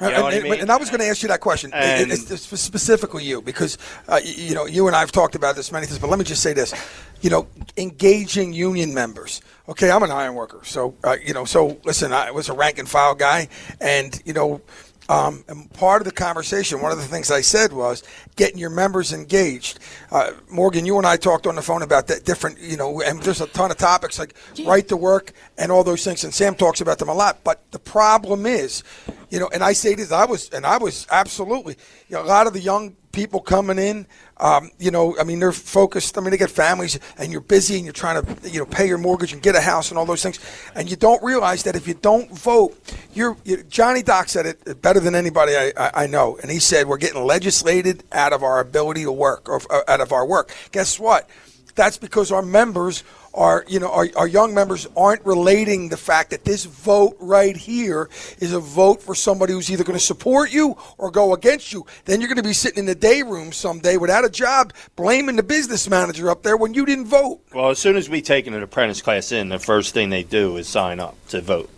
[0.00, 0.60] You know and, what I mean?
[0.60, 3.40] and I was going to ask you that question, And- It- it's it's specifically you,
[3.40, 5.98] because uh, y- you know you and I have talked about this many times.
[5.98, 6.74] But let me just say this:
[7.20, 9.40] you know, engaging union members.
[9.68, 11.44] Okay, I'm an iron worker, so uh, you know.
[11.44, 13.48] So listen, I was a rank and file guy,
[13.80, 14.60] and you know.
[15.08, 18.02] Um, and part of the conversation, one of the things I said was
[18.36, 19.78] getting your members engaged.
[20.10, 23.20] Uh, Morgan, you and I talked on the phone about that different, you know, and
[23.22, 24.34] there's a ton of topics like
[24.64, 27.42] right to work and all those things, and Sam talks about them a lot.
[27.44, 28.84] But the problem is,
[29.32, 31.76] you know, and I say this, I was, and I was absolutely,
[32.10, 35.40] you know, a lot of the young people coming in, um, you know, I mean,
[35.40, 36.18] they're focused.
[36.18, 38.86] I mean, they get families, and you're busy, and you're trying to, you know, pay
[38.86, 40.38] your mortgage and get a house and all those things,
[40.74, 42.76] and you don't realize that if you don't vote,
[43.14, 43.38] you're.
[43.44, 46.86] You, Johnny Doc said it better than anybody I, I, I know, and he said
[46.86, 50.54] we're getting legislated out of our ability to work, or uh, out of our work.
[50.72, 51.26] Guess what?
[51.74, 53.02] that's because our members
[53.34, 57.56] are, you know, our, our young members aren't relating the fact that this vote right
[57.56, 61.72] here is a vote for somebody who's either going to support you or go against
[61.72, 61.86] you.
[62.04, 65.36] Then you're going to be sitting in the day room someday without a job, blaming
[65.36, 67.40] the business manager up there when you didn't vote.
[67.54, 70.56] Well, as soon as we take an apprentice class in, the first thing they do
[70.56, 71.70] is sign up to vote.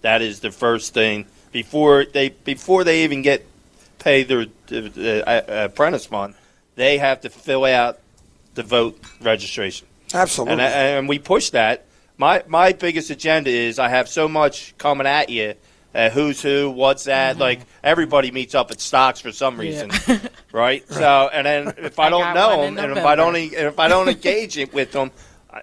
[0.00, 3.46] That is the first thing before they before they even get
[3.98, 6.34] paid their uh, uh, apprentice fund.
[6.74, 8.00] They have to fill out
[8.54, 9.86] the vote registration.
[10.14, 10.52] Absolutely.
[10.52, 11.86] And, uh, and we push that.
[12.16, 15.54] My my biggest agenda is I have so much coming at you.
[15.94, 16.70] Uh, who's who?
[16.70, 17.38] What's that?
[17.38, 19.90] Like everybody meets up at stocks for some reason,
[20.52, 20.88] right?
[20.88, 23.78] So, and then if I I don't know them, and if I don't, e- if
[23.78, 25.12] I don't engage it with them,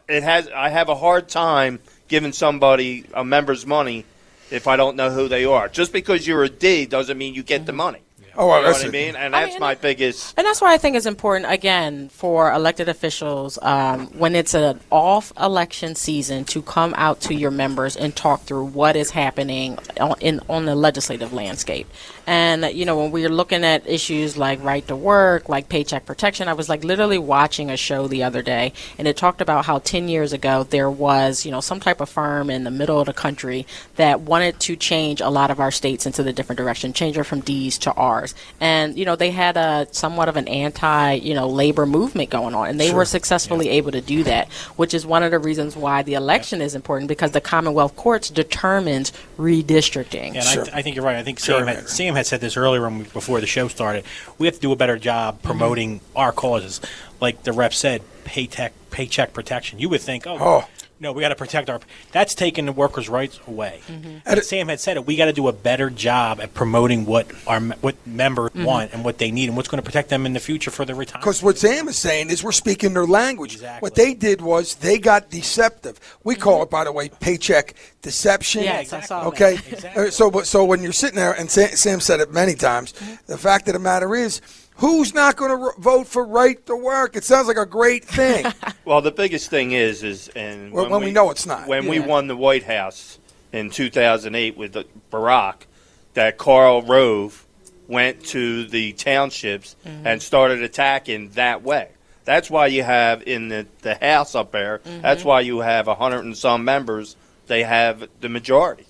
[0.08, 0.48] it has.
[0.50, 4.06] I have a hard time giving somebody a member's money
[4.52, 5.68] if I don't know who they are.
[5.70, 8.00] Just because you're a D doesn't mean you get the money.
[8.36, 9.16] Oh, well, you know what that's I mean?
[9.16, 10.34] And I that's mean, my biggest.
[10.38, 14.80] And that's why I think it's important, again, for elected officials um, when it's an
[14.90, 19.78] off election season to come out to your members and talk through what is happening
[20.00, 21.88] on, in, on the legislative landscape.
[22.28, 26.06] And, uh, you know, when we're looking at issues like right to work, like paycheck
[26.06, 29.66] protection, I was like literally watching a show the other day and it talked about
[29.66, 33.00] how 10 years ago there was, you know, some type of firm in the middle
[33.00, 36.58] of the country that wanted to change a lot of our states into the different
[36.58, 38.36] direction, change it from D's to R's.
[38.60, 42.56] And, you know, they had a somewhat of an anti, you know, labor movement going
[42.56, 45.76] on and they were successfully able to do that, which is one of the reasons
[45.76, 50.36] why the election is important because the Commonwealth courts determines redistricting.
[50.36, 51.18] And I, th- I think you're right.
[51.18, 54.06] I think Sam had, Sam had said this earlier when we, before the show started.
[54.38, 55.48] We have to do a better job mm-hmm.
[55.48, 56.82] promoting our causes.
[57.20, 59.80] Like the rep said, paycheck paycheck protection.
[59.80, 60.68] You would think, oh, Oh.
[61.02, 61.82] No, we got to protect our.
[62.12, 63.82] That's taking the workers' rights away.
[63.90, 65.06] And And Sam had said it.
[65.06, 68.66] We got to do a better job at promoting what our what members Mm-hmm.
[68.66, 70.84] want and what they need and what's going to protect them in the future for
[70.86, 71.24] their retirement.
[71.24, 73.54] Because what Sam is saying is we're speaking their language.
[73.56, 73.86] Exactly.
[73.86, 76.00] What they did was they got deceptive.
[76.24, 78.64] We call it, by the way, paycheck deception.
[78.64, 79.28] Yes, I saw.
[79.28, 79.54] Okay.
[79.56, 80.08] Exactly.
[80.08, 82.94] Uh, So, but so when you're sitting there, and Sam, Sam said it many times,
[83.28, 84.42] the fact of the matter is,
[84.82, 87.16] who's not going to r- vote for right to work?
[87.16, 88.46] It sounds like a great thing.
[88.84, 91.68] Well, the biggest thing is, is and When- when we know it's not.
[91.68, 93.20] When we won the White House
[93.54, 95.68] in 2008 with the- Barack,
[96.16, 97.46] that Karl Rove
[97.88, 100.08] went to the townships Mm-hmm.
[100.08, 101.90] and started attacking that way.
[102.26, 104.80] That's why you have in the, the House up there.
[104.80, 105.02] Mm-hmm.
[105.02, 107.16] That's why you have a hundred and some members.
[107.48, 108.86] They have the majority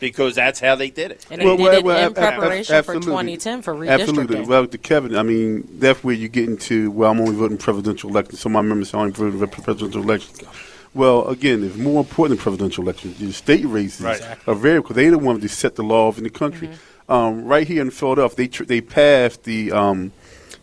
[0.00, 1.26] because that's how they did it.
[1.30, 3.88] And they did it in preparation for 2010 for redistricting.
[4.00, 4.40] Absolutely.
[4.42, 8.10] Well, to Kevin, I mean, that's where you get into, well, I'm only voting presidential
[8.10, 8.40] elections.
[8.40, 10.42] Some of my members say I'm only voting for presidential elections.
[10.94, 13.18] Well, again, it's more important than presidential elections.
[13.18, 14.20] The state races Right.
[14.46, 16.68] are very because they're the ones that set the laws in the country.
[17.08, 20.12] Um, right here in Philadelphia, they tr- they passed the um,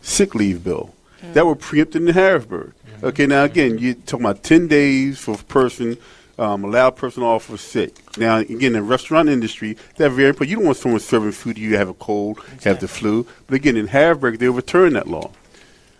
[0.02, 0.94] sick leave bill
[1.34, 2.72] that were preempted in Harrisburg.
[3.02, 5.96] Okay, now again, you're talking about ten days for a person,
[6.40, 7.94] um, allow a person off for sick.
[8.16, 10.50] Now again, in the restaurant industry, they're very important.
[10.50, 13.26] You don't want someone serving food to you have a cold, have the flu.
[13.46, 15.30] But again, in Harrisburg, they overturned that law.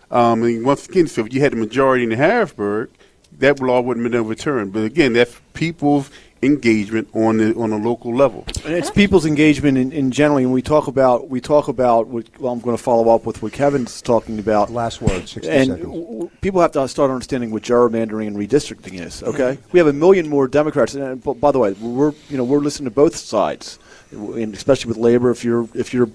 [0.09, 2.89] Um, and once again, so if you had the majority in Harrisburg,
[3.37, 4.73] that law wouldn't have been overturned.
[4.73, 6.09] But again, that's people's
[6.43, 8.45] engagement on the on a local level.
[8.65, 12.07] And it's people's engagement in, in generally, and we talk about we talk about.
[12.07, 14.69] What, well, I'm going to follow up with what Kevin's talking about.
[14.71, 15.85] Last word, 60 and seconds.
[15.85, 19.23] w- w- people have to start understanding what gerrymandering and redistricting is.
[19.23, 20.95] Okay, we have a million more Democrats.
[20.95, 23.77] And by the way, we're you know we're listening to both sides,
[24.11, 25.29] and especially with labor.
[25.31, 26.09] If you're if you're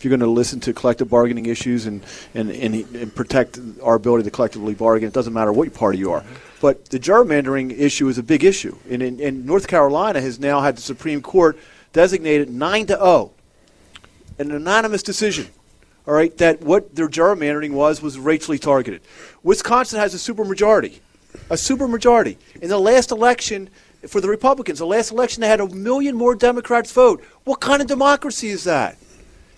[0.00, 3.96] if you're going to listen to collective bargaining issues and, and, and, and protect our
[3.96, 6.24] ability to collectively bargain, it doesn't matter what party you are.
[6.62, 8.78] But the gerrymandering issue is a big issue.
[8.88, 11.58] And, and North Carolina has now had the Supreme Court
[11.92, 13.32] designate it 9 to 0,
[14.38, 15.48] an anonymous decision.
[16.06, 19.02] All right, that what their gerrymandering was was racially targeted.
[19.42, 21.00] Wisconsin has a supermajority,
[21.50, 22.38] a supermajority.
[22.62, 23.68] In the last election
[24.08, 27.22] for the Republicans, the last election they had a million more Democrats vote.
[27.44, 28.96] What kind of democracy is that?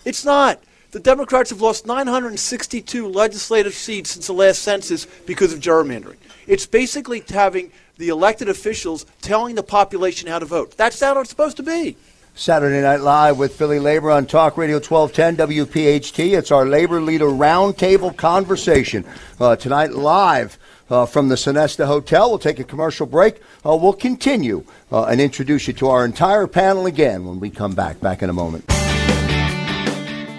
[0.05, 0.61] It's not.
[0.91, 6.17] The Democrats have lost 962 legislative seats since the last census because of gerrymandering.
[6.45, 10.77] It's basically having the elected officials telling the population how to vote.
[10.77, 11.95] That's how it's supposed to be.
[12.35, 16.37] Saturday Night Live with Philly Labor on Talk Radio 1210 WPHT.
[16.37, 19.05] It's our labor leader roundtable conversation
[19.39, 20.59] uh, tonight live.
[20.89, 22.29] Uh, from the Sonesta Hotel.
[22.29, 23.41] We'll take a commercial break.
[23.65, 27.73] Uh, we'll continue uh, and introduce you to our entire panel again when we come
[27.73, 28.01] back.
[28.01, 28.69] Back in a moment.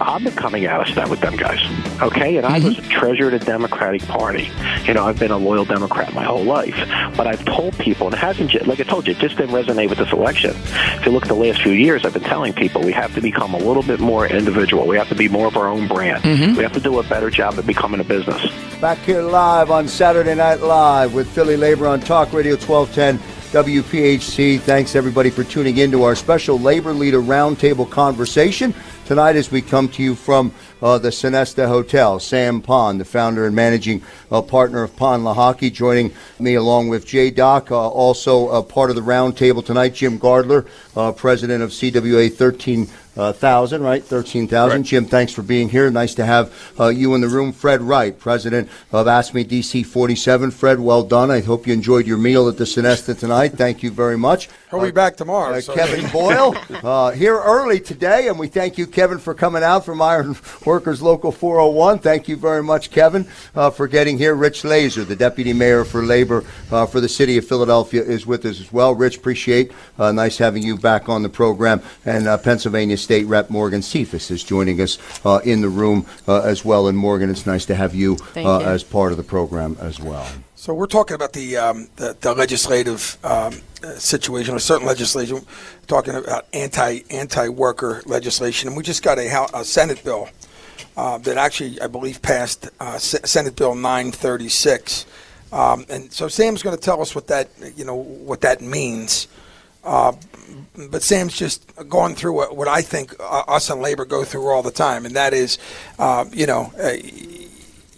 [0.00, 1.60] I've been coming out of step with them guys,
[2.02, 2.36] okay?
[2.36, 2.84] And I was mm-hmm.
[2.84, 4.50] a treasurer of the Democratic Party.
[4.84, 6.74] You know, I've been a loyal Democrat my whole life.
[7.16, 9.54] But I've told people, and it hasn't, ju- like I told you, it just didn't
[9.54, 10.50] resonate with this election.
[10.56, 13.20] If you look at the last few years, I've been telling people we have to
[13.20, 14.86] become a little bit more individual.
[14.86, 16.24] We have to be more of our own brand.
[16.24, 16.56] Mm-hmm.
[16.56, 18.42] We have to do a better job at becoming a business.
[18.80, 23.18] Back here live on Saturday Night Live with Philly Labor on Talk Radio 1210
[23.54, 24.60] WPHT.
[24.60, 28.74] Thanks everybody for tuning in to our special Labor Leader Roundtable conversation
[29.04, 32.18] tonight as we come to you from uh, the Sonesta Hotel.
[32.18, 37.06] Sam Pond, the founder and managing uh, partner of Pond Lehocky, joining me along with
[37.06, 39.94] Jay Doc, uh, also uh, part of the roundtable tonight.
[39.94, 42.88] Jim Gardler, uh, president of CWA 13.
[43.16, 44.02] Uh, thousand, right?
[44.02, 44.82] Thirteen thousand.
[44.82, 45.88] Jim, thanks for being here.
[45.88, 47.52] Nice to have uh, you in the room.
[47.52, 50.50] Fred Wright, president of AFSCME DC 47.
[50.50, 51.30] Fred, well done.
[51.30, 53.52] I hope you enjoyed your meal at the Sonesta tonight.
[53.52, 54.48] Thank you very much.
[54.74, 55.54] He'll be back tomorrow.
[55.54, 59.62] Uh, so- Kevin Boyle uh, here early today, and we thank you, Kevin, for coming
[59.62, 61.98] out from Iron Workers Local 401.
[62.00, 64.34] Thank you very much, Kevin, uh, for getting here.
[64.34, 68.44] Rich Lazer, the Deputy Mayor for Labor uh, for the City of Philadelphia, is with
[68.44, 68.94] us as well.
[68.94, 73.50] Rich, appreciate uh, nice having you back on the program, and uh, Pennsylvania State Rep
[73.50, 76.88] Morgan Cephas is joining us uh, in the room uh, as well.
[76.88, 78.46] And Morgan, it's nice to have you, uh, you.
[78.66, 80.26] as part of the program as well.
[80.64, 83.60] So we're talking about the um, the, the legislative um,
[83.98, 85.44] situation, or certain legislation.
[85.86, 90.30] talking about anti anti worker legislation, and we just got a, a Senate bill
[90.96, 95.04] uh, that actually I believe passed uh, S- Senate Bill 936.
[95.52, 99.28] Um, and so Sam's going to tell us what that you know what that means.
[99.84, 100.12] Uh,
[100.90, 104.48] but Sam's just going through what, what I think uh, us in labor go through
[104.48, 105.58] all the time, and that is,
[105.98, 106.92] uh, you know, uh,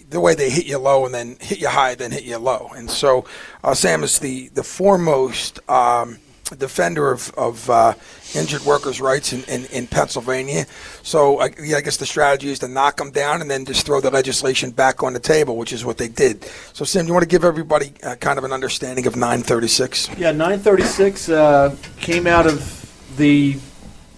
[0.09, 2.71] the way they hit you low and then hit you high, then hit you low.
[2.75, 3.25] And so
[3.65, 6.19] uh, Sam is the the foremost um,
[6.55, 7.95] defender of, of uh,
[8.35, 10.67] injured workers' rights in, in, in Pennsylvania.
[11.03, 13.85] So I, yeah, I guess the strategy is to knock them down and then just
[13.85, 16.45] throw the legislation back on the table, which is what they did.
[16.73, 20.11] So Sam, do you want to give everybody uh, kind of an understanding of 936?
[20.11, 23.57] Yeah, 936 uh, came out of the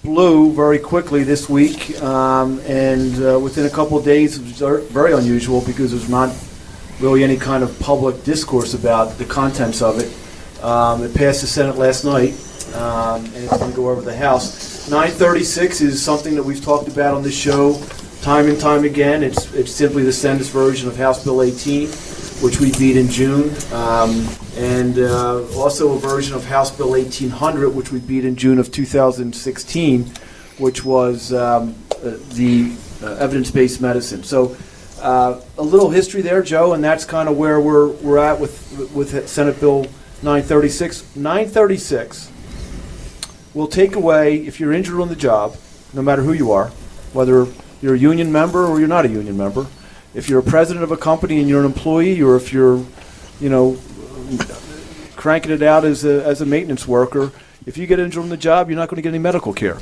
[0.08, 4.88] blue very quickly this week, um, and uh, within a couple of days, it was
[4.88, 6.34] very unusual because there's not
[6.98, 10.64] really any kind of public discourse about the contents of it.
[10.64, 12.32] Um, it passed the Senate last night,
[12.74, 14.88] um, and it's going to go over the House.
[14.88, 17.78] 936 is something that we've talked about on this show
[18.22, 19.22] time and time again.
[19.22, 21.86] It's it's simply the Senate's version of House Bill 18,
[22.40, 24.26] which we beat in June, um,
[24.58, 28.72] and uh, also a version of House Bill 1800, which we beat in June of
[28.72, 30.12] 2016,
[30.58, 34.22] which was um, uh, the uh, evidence-based medicine.
[34.22, 34.56] So.
[35.00, 38.90] Uh, a little history there, Joe, and that's kind of where we're we're at with
[38.92, 39.84] with Senate Bill
[40.24, 41.14] 936.
[41.14, 42.32] 936
[43.54, 45.56] will take away if you're injured on the job,
[45.92, 46.70] no matter who you are,
[47.12, 47.46] whether
[47.80, 49.68] you're a union member or you're not a union member.
[50.14, 52.84] If you're a president of a company and you're an employee, or if you're,
[53.40, 53.78] you know,
[55.16, 57.32] cranking it out as a, as a maintenance worker,
[57.66, 59.78] if you get injured on the job, you're not going to get any medical care.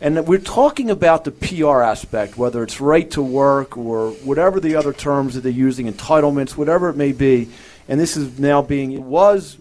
[0.00, 4.76] And we're talking about the PR aspect, whether it's right to work or whatever the
[4.76, 7.48] other terms that they're using, entitlements, whatever it may be.
[7.88, 9.56] And this is now being, it was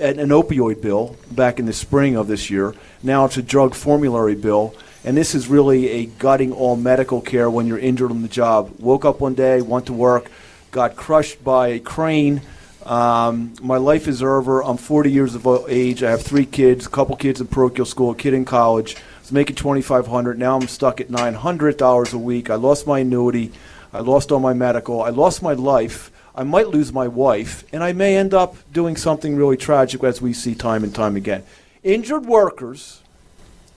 [0.00, 2.74] an, an opioid bill back in the spring of this year.
[3.02, 4.74] Now it's a drug formulary bill.
[5.04, 8.72] And this is really a gutting all medical care when you're injured on the job.
[8.78, 10.30] Woke up one day, went to work,
[10.70, 12.42] got crushed by a crane.
[12.86, 14.62] Um, my life is over.
[14.62, 16.04] I'm 40 years of age.
[16.04, 18.94] I have three kids, a couple kids in parochial school, a kid in college.
[18.94, 20.38] I was making 2,500.
[20.38, 22.48] Now I'm stuck at $900 a week.
[22.48, 23.50] I lost my annuity.
[23.92, 25.02] I lost all my medical.
[25.02, 26.12] I lost my life.
[26.32, 30.20] I might lose my wife, and I may end up doing something really tragic, as
[30.20, 31.42] we see time and time again.
[31.82, 33.02] Injured workers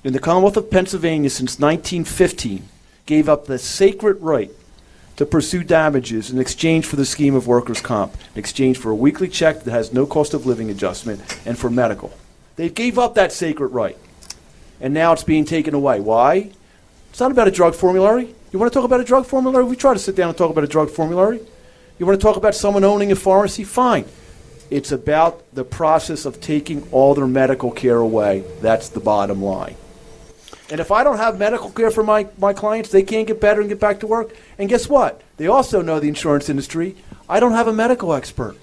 [0.03, 2.67] in the Commonwealth of Pennsylvania since 1915
[3.05, 4.51] gave up the sacred right
[5.19, 8.95] to pursue damages in exchange for the scheme of workers' comp, in exchange for a
[8.95, 12.13] weekly check that has no cost of living adjustment, and for medical.
[12.55, 13.97] They gave up that sacred right,
[14.79, 15.99] and now it's being taken away.
[15.99, 16.51] Why?
[17.09, 18.33] It's not about a drug formulary.
[18.53, 19.65] You want to talk about a drug formulary?
[19.65, 21.41] We try to sit down and talk about a drug formulary.
[21.97, 23.65] You want to talk about someone owning a pharmacy?
[23.65, 24.05] Fine.
[24.69, 28.45] It's about the process of taking all their medical care away.
[28.61, 29.75] That's the bottom line.
[30.71, 33.59] And if I don't have medical care for my, my clients, they can't get better
[33.59, 34.35] and get back to work.
[34.57, 35.21] And guess what?
[35.37, 36.95] They also know the insurance industry.
[37.27, 38.55] I don't have a medical expert.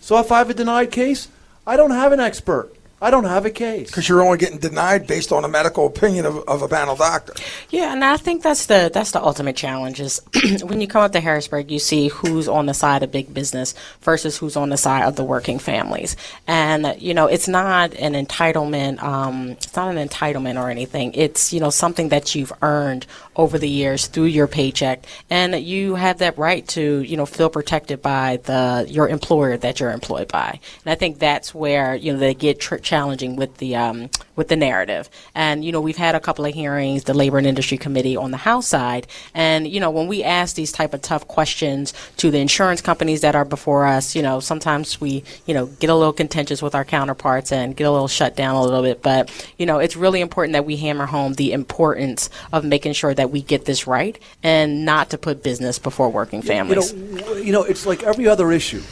[0.00, 1.28] So if I have a denied case,
[1.66, 2.72] I don't have an expert.
[3.00, 3.86] I don't have a case.
[3.86, 7.32] Because you're only getting denied based on a medical opinion of, of a panel doctor.
[7.70, 10.20] Yeah, and I think that's the that's the ultimate challenge is
[10.64, 13.74] when you come up to Harrisburg, you see who's on the side of big business
[14.00, 16.16] versus who's on the side of the working families,
[16.48, 19.00] and you know it's not an entitlement.
[19.00, 21.12] Um, it's not an entitlement or anything.
[21.14, 25.94] It's you know something that you've earned over the years through your paycheck, and you
[25.94, 30.26] have that right to you know feel protected by the your employer that you're employed
[30.26, 30.58] by.
[30.84, 34.48] And I think that's where you know they get tr- challenging with the um, with
[34.48, 35.10] the narrative.
[35.34, 38.30] And you know we've had a couple of hearings, the Labor and Industry Committee on
[38.30, 42.30] the House side, and you know when we ask these type of tough questions to
[42.30, 45.94] the insurance companies that are before us, you know sometimes we you know get a
[45.94, 49.02] little contentious with our counterparts and get a little shut down a little bit.
[49.02, 53.12] But you know it's really important that we hammer home the importance of making sure
[53.14, 56.92] that we get this right and not to put business before working families.
[56.92, 58.82] You know, you know, it's like every other issue,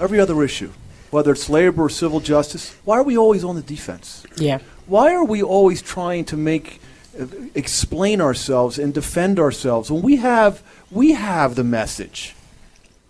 [0.00, 0.72] every other issue,
[1.12, 2.74] whether it's labor or civil justice.
[2.84, 4.24] Why are we always on the defense?
[4.36, 4.58] Yeah.
[4.86, 6.80] Why are we always trying to make
[7.20, 12.34] uh, explain ourselves and defend ourselves when we have we have the message?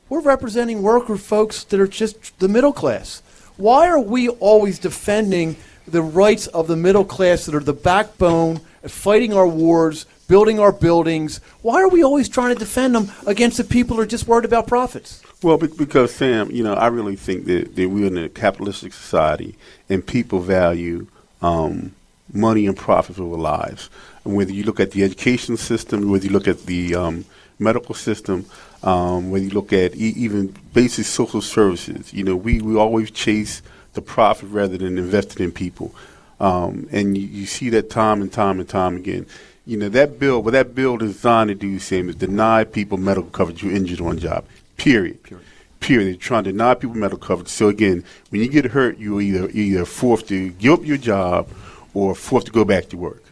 [0.09, 3.23] We're representing worker folks that are just the middle class.
[3.57, 8.61] Why are we always defending the rights of the middle class that are the backbone,
[8.83, 11.39] fighting our wars, building our buildings?
[11.63, 14.45] Why are we always trying to defend them against the people who are just worried
[14.45, 15.23] about profits?
[15.43, 19.57] Well, because Sam, you know, I really think that, that we're in a capitalistic society
[19.89, 21.09] and people value
[21.41, 21.97] um,
[22.33, 23.91] money and profit over lives.
[24.25, 27.25] And whether you look at the education system, whether you look at the um,
[27.59, 28.47] medical system,
[28.85, 33.11] um, whether you look at e- even basic social services, you know, we, we always
[33.11, 33.63] chase
[33.95, 35.93] the profit rather than investing in people.
[36.39, 39.27] Um, and you, you see that time and time and time again.
[39.67, 42.97] You know, that bill, what that bill is designed to do, Sam, is deny people
[42.97, 44.45] medical coverage who injured on job.
[44.83, 45.23] Period.
[45.23, 45.47] Period.
[45.79, 46.09] Period.
[46.09, 47.47] They're trying to deny people medical coverage.
[47.47, 51.49] So again, when you get hurt, you're either either forced to give up your job
[51.95, 53.23] or forced to go back to work.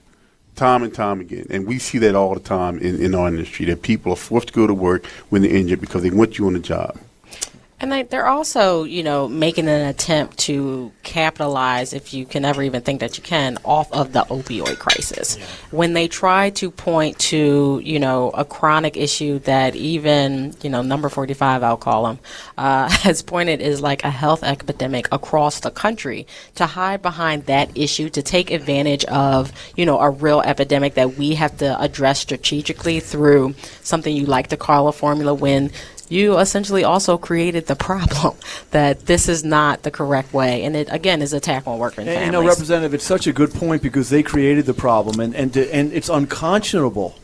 [0.54, 1.46] Time and time again.
[1.50, 4.48] And we see that all the time in, in our industry, that people are forced
[4.48, 6.96] to go to work when they're injured because they want you on the job.
[7.80, 12.62] And they, they're also, you know, making an attempt to capitalize, if you can ever
[12.62, 15.38] even think that you can, off of the opioid crisis.
[15.38, 15.46] Yeah.
[15.70, 20.82] When they try to point to, you know, a chronic issue that even, you know,
[20.82, 22.18] number 45, I'll call them,
[22.58, 26.26] uh, has pointed is like a health epidemic across the country,
[26.56, 31.16] to hide behind that issue, to take advantage of, you know, a real epidemic that
[31.16, 35.70] we have to address strategically through something you like to call a formula when
[36.10, 38.36] you essentially also created the problem
[38.72, 42.08] that this is not the correct way, and it again is attack on working and,
[42.08, 42.26] families.
[42.26, 45.56] You know, Representative, it's such a good point because they created the problem, and and
[45.56, 47.16] and it's unconscionable.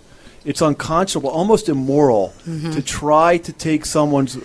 [0.45, 2.70] It's unconscionable, almost immoral, mm-hmm.
[2.70, 4.39] to try to take someone's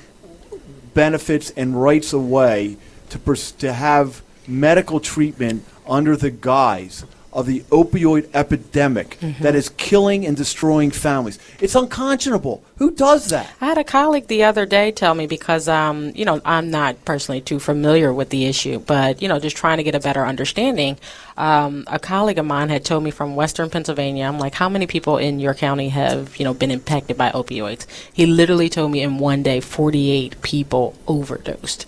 [0.95, 2.77] benefits and rights away
[3.09, 9.41] to pers- to have medical treatment under the guise of the opioid epidemic mm-hmm.
[9.43, 11.39] that is killing and destroying families.
[11.59, 12.63] It's unconscionable.
[12.77, 13.51] Who does that?
[13.61, 17.03] I had a colleague the other day tell me because, um, you know, I'm not
[17.05, 20.25] personally too familiar with the issue, but, you know, just trying to get a better
[20.25, 20.97] understanding.
[21.37, 24.87] Um, a colleague of mine had told me from Western Pennsylvania, I'm like, how many
[24.87, 27.85] people in your county have, you know, been impacted by opioids?
[28.11, 31.85] He literally told me in one day, 48 people overdosed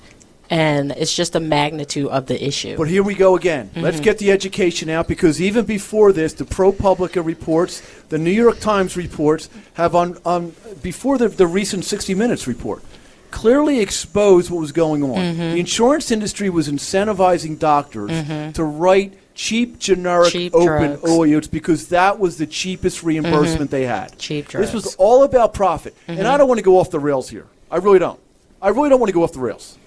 [0.53, 2.77] and it's just the magnitude of the issue.
[2.77, 3.69] But here we go again.
[3.69, 3.81] Mm-hmm.
[3.81, 8.59] Let's get the education out because even before this, the ProPublica reports, the New York
[8.59, 12.83] Times reports have on, on before the, the recent 60 Minutes report
[13.31, 15.17] clearly exposed what was going on.
[15.17, 15.39] Mm-hmm.
[15.39, 18.51] The insurance industry was incentivizing doctors mm-hmm.
[18.51, 23.71] to write cheap generic cheap open opioids because that was the cheapest reimbursement mm-hmm.
[23.71, 24.19] they had.
[24.19, 24.67] Cheap drugs.
[24.67, 25.97] This was all about profit.
[26.07, 27.47] And I don't want to go off the rails here.
[27.71, 28.19] I really don't.
[28.61, 29.79] I really don't want to go off the rails.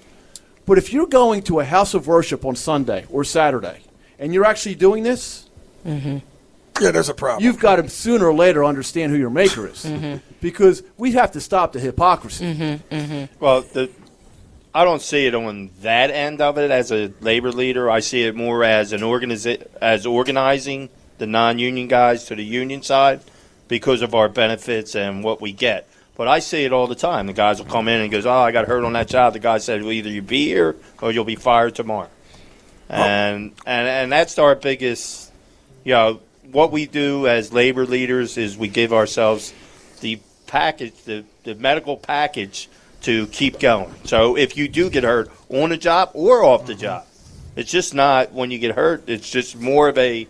[0.66, 3.80] But if you're going to a house of worship on Sunday or Saturday
[4.18, 5.48] and you're actually doing this,
[5.86, 6.18] mm-hmm.
[6.82, 7.44] yeah, there's a problem.
[7.44, 10.16] You've got to sooner or later understand who your maker is, mm-hmm.
[10.40, 12.52] because we have to stop the hypocrisy.
[12.52, 12.94] Mm-hmm.
[12.94, 13.42] mm-hmm.
[13.44, 13.90] Well, the,
[14.74, 17.88] I don't see it on that end of it as a labor leader.
[17.88, 22.82] I see it more as an organiza- as organizing the non-union guys to the union
[22.82, 23.20] side
[23.68, 25.88] because of our benefits and what we get.
[26.16, 27.26] But I see it all the time.
[27.26, 29.38] The guys will come in and goes, "Oh, I got hurt on that job." The
[29.38, 32.08] guy said, "Well, either you be here or you'll be fired tomorrow."
[32.88, 35.32] And and and that's our biggest,
[35.84, 36.20] you know,
[36.52, 39.52] what we do as labor leaders is we give ourselves
[40.00, 42.68] the package, the the medical package
[43.02, 43.94] to keep going.
[44.04, 47.04] So if you do get hurt on the job or off the job,
[47.56, 49.08] it's just not when you get hurt.
[49.08, 50.26] It's just more of a.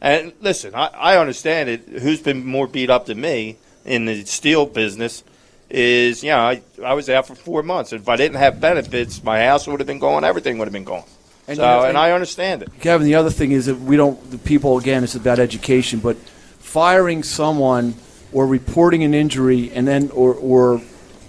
[0.00, 1.88] And listen, I, I understand it.
[1.88, 3.56] Who's been more beat up than me?
[3.84, 5.24] In the steel business
[5.70, 7.92] is, you know, I, I was out for four months.
[7.92, 10.84] If I didn't have benefits, my house would have been gone, everything would have been
[10.84, 11.04] gone.
[11.46, 12.70] And, so, you know, and I understand it.
[12.80, 16.16] Kevin, the other thing is that we don't, the people, again, it's about education, but
[16.16, 17.94] firing someone
[18.32, 20.80] or reporting an injury and then, or, or,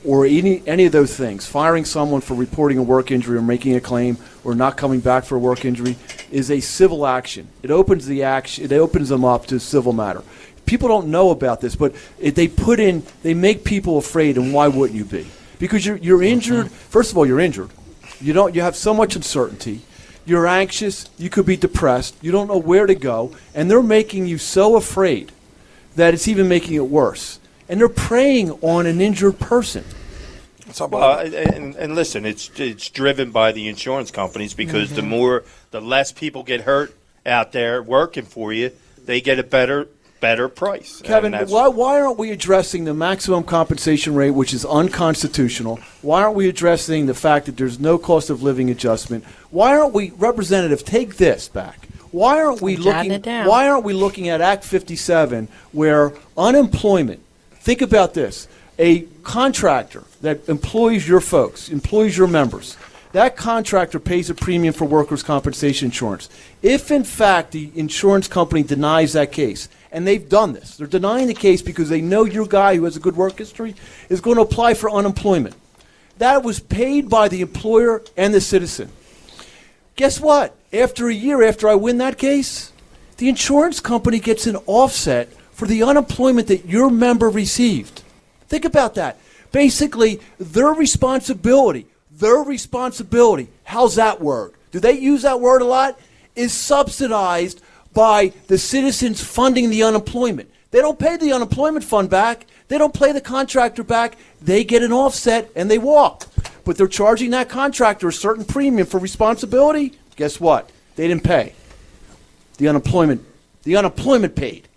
[0.06, 3.76] or any, any of those things, firing someone for reporting a work injury or making
[3.76, 5.97] a claim or not coming back for a work injury
[6.32, 7.47] is a civil action.
[7.64, 10.24] It opens the action, it opens them up to civil matter.
[10.66, 14.53] People don't know about this, but it, they put in, they make people afraid, and
[14.53, 15.28] why wouldn't you be?
[15.59, 17.70] Because you're, you're injured, first of all, you're injured.
[18.20, 19.82] You don't, you have so much uncertainty.
[20.26, 21.07] You're anxious.
[21.18, 22.16] You could be depressed.
[22.22, 23.36] You don't know where to go.
[23.53, 25.32] And they're making you so afraid
[25.95, 27.39] that it's even making it worse.
[27.70, 29.86] And they're preying on an injured person.
[30.80, 35.07] Uh, and, and listen, it's it's driven by the insurance companies because the Mhm.
[35.07, 36.95] more, the less people get hurt
[37.26, 38.72] out there working for you,
[39.05, 39.88] they get a better
[40.26, 41.03] better price.
[41.03, 45.80] Kevin, why, why aren't we addressing the maximum compensation rate, which is unconstitutional?
[46.01, 49.23] Why aren't we addressing the fact that there's no cost of living adjustment?
[49.51, 51.88] Why aren't we, Representative, take this back.
[52.09, 53.11] Why aren't we I'm looking?
[53.11, 53.47] it down.
[53.47, 57.21] Why aren't we looking at Act 57, where unemployment?
[57.59, 58.47] Think about this:
[58.80, 62.78] a contractor that employs your folks, employs your members.
[63.11, 66.30] That contractor pays a premium for workers' compensation insurance.
[66.61, 71.28] If, in fact, the insurance company denies that case, and they've done this, they're denying
[71.28, 73.76] the case because they know your guy who has a good work history
[74.10, 75.56] is going to apply for unemployment.
[76.18, 78.89] That was paid by the employer and the citizen.
[79.96, 80.54] Guess what?
[80.74, 82.74] After a year after I win that case,
[83.16, 88.04] the insurance company gets an offset for the unemployment that your member received.
[88.50, 89.18] Think about that.
[89.54, 94.56] Basically, their responsibility, their responsibility, how's that word?
[94.74, 95.98] Do they use that word a lot?
[96.36, 97.62] Is subsidized
[97.96, 100.52] by the citizens funding the unemployment.
[100.70, 102.46] They don't pay the unemployment fund back.
[102.68, 104.18] They don't pay the contractor back.
[104.41, 106.28] They get an offset and they walk.
[106.66, 109.93] But they're charging that contractor a certain premium for responsibility.
[110.18, 110.70] Guess what?
[110.96, 111.54] They didn't pay.
[112.58, 113.24] The unemployment,
[113.64, 114.68] the unemployment paid.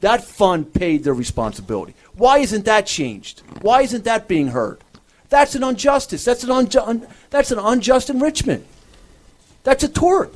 [0.00, 1.94] That fund paid their responsibility.
[2.14, 3.42] Why isn't that changed?
[3.60, 4.80] Why isn't that being heard?
[5.28, 6.24] That's an injustice.
[6.24, 8.66] That's an, unju- un- that's an unjust enrichment.
[9.64, 10.34] That's a tort.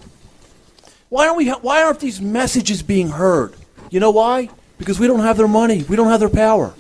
[1.15, 1.47] Why aren't we?
[1.47, 3.55] Ha- why aren't these messages being heard?
[3.89, 4.49] You know why?
[4.79, 5.85] Because we don't have their money.
[5.85, 6.75] We don't have their power.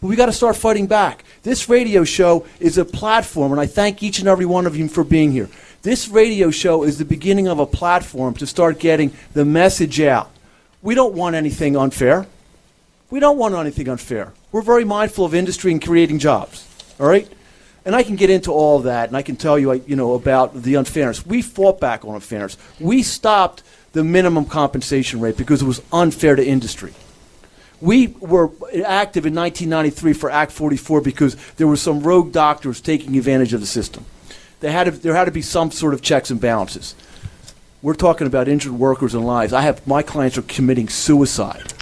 [0.00, 1.24] But we got to start fighting back.
[1.42, 4.86] This radio show is a platform, and I thank each and every one of you
[4.86, 5.48] for being here.
[5.82, 10.30] This radio show is the beginning of a platform to start getting the message out.
[10.80, 12.28] We don't want anything unfair.
[13.10, 14.32] We don't want anything unfair.
[14.52, 16.68] We're very mindful of industry and creating jobs.
[17.00, 17.28] All right?
[17.84, 20.62] And I can get into all that, and I can tell you, you know, about
[20.62, 21.26] the unfairness.
[21.26, 22.56] We fought back on unfairness.
[22.78, 23.62] We stopped
[23.92, 26.92] the minimum compensation rate because it was unfair to industry.
[27.80, 28.50] We were
[28.86, 33.60] active in 1993 for Act 44 because there were some rogue doctors taking advantage of
[33.60, 34.04] the system.
[34.60, 36.94] There had to, there had to be some sort of checks and balances.
[37.82, 39.52] We're talking about injured workers and lives.
[39.52, 41.74] I have my clients are committing suicide,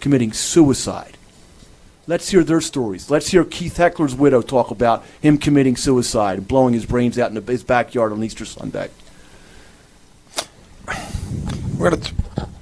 [0.00, 1.15] committing suicide.
[2.08, 3.10] Let's hear their stories.
[3.10, 7.32] Let's hear Keith Heckler's widow talk about him committing suicide and blowing his brains out
[7.32, 8.90] in his backyard on Easter Sunday.
[11.76, 12.14] We're going to,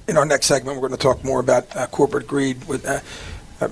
[0.07, 3.01] in our next segment, we're going to talk more about uh, corporate greed with uh,
[3.61, 3.69] uh,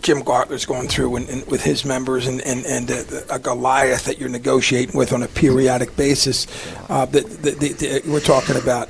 [0.00, 4.18] Jim Gardler's going through and, with his members and, and, and uh, a Goliath that
[4.18, 6.46] you're negotiating with on a periodic basis.
[6.88, 8.88] Uh, the, we're talking about,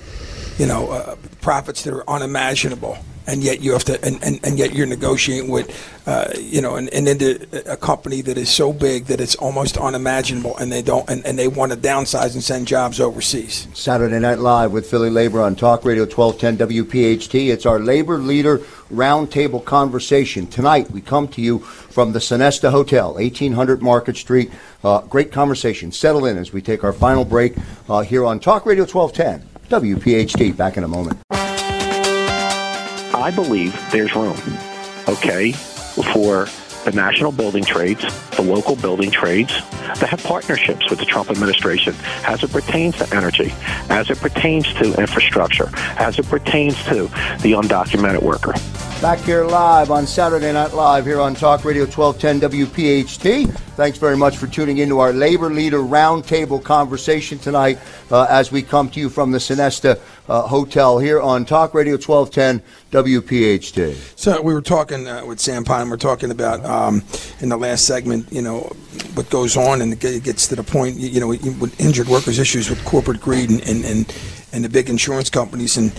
[0.58, 2.98] you know, uh, profits that are unimaginable.
[3.26, 5.70] And yet you have to, and, and, and yet you're negotiating with,
[6.06, 7.06] uh, you know, and, and
[7.66, 11.38] a company that is so big that it's almost unimaginable, and they don't, and, and
[11.38, 13.68] they want to downsize and send jobs overseas.
[13.74, 17.50] Saturday Night Live with Philly Labor on Talk Radio 1210 WPHT.
[17.50, 18.58] It's our labor leader
[18.90, 20.46] roundtable conversation.
[20.46, 24.50] Tonight, we come to you from the Sonesta Hotel, 1800 Market Street.
[24.82, 25.92] Uh, great conversation.
[25.92, 27.54] Settle in as we take our final break
[27.88, 30.56] uh, here on Talk Radio 1210 WPHT.
[30.56, 31.20] Back in a moment.
[33.20, 34.38] I believe there's room,
[35.06, 36.48] okay, for
[36.84, 39.52] the national building trades, the local building trades,
[39.98, 41.94] to have partnerships with the Trump administration
[42.24, 43.52] as it pertains to energy,
[43.90, 45.68] as it pertains to infrastructure,
[45.98, 47.08] as it pertains to
[47.42, 48.54] the undocumented worker.
[49.00, 53.50] Back here live on Saturday Night Live here on Talk Radio 1210 WPHT.
[53.74, 57.78] Thanks very much for tuning into our Labor Leader Roundtable conversation tonight
[58.10, 59.98] uh, as we come to you from the Sonesta
[60.28, 64.18] uh, Hotel here on Talk Radio 1210 WPHT.
[64.18, 65.90] So we were talking uh, with Sam Pond.
[65.90, 67.02] We're talking about um,
[67.40, 68.70] in the last segment, you know,
[69.14, 72.68] what goes on, and it gets to the point, you know, with injured workers issues
[72.68, 74.14] with corporate greed and and and,
[74.52, 75.90] and the big insurance companies and.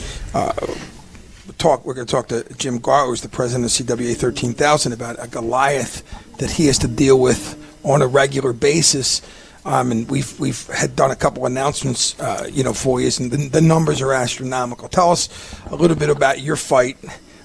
[1.58, 1.86] Talk.
[1.86, 5.28] We're going to talk to Jim Gardler, who's the president of CWA 13,000, about a
[5.28, 6.04] Goliath
[6.38, 9.22] that he has to deal with on a regular basis
[9.66, 13.32] um, and we've we've had done a couple announcements, uh, you know, for you, and
[13.32, 14.88] the, the numbers are astronomical.
[14.88, 15.30] Tell us
[15.68, 16.98] a little bit about your fight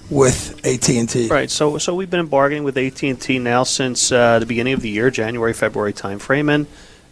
[0.09, 1.27] with AT and T.
[1.27, 1.51] Right.
[1.51, 4.81] So so we've been bargaining with AT and T now since uh, the beginning of
[4.81, 6.65] the year, January February timeframe, and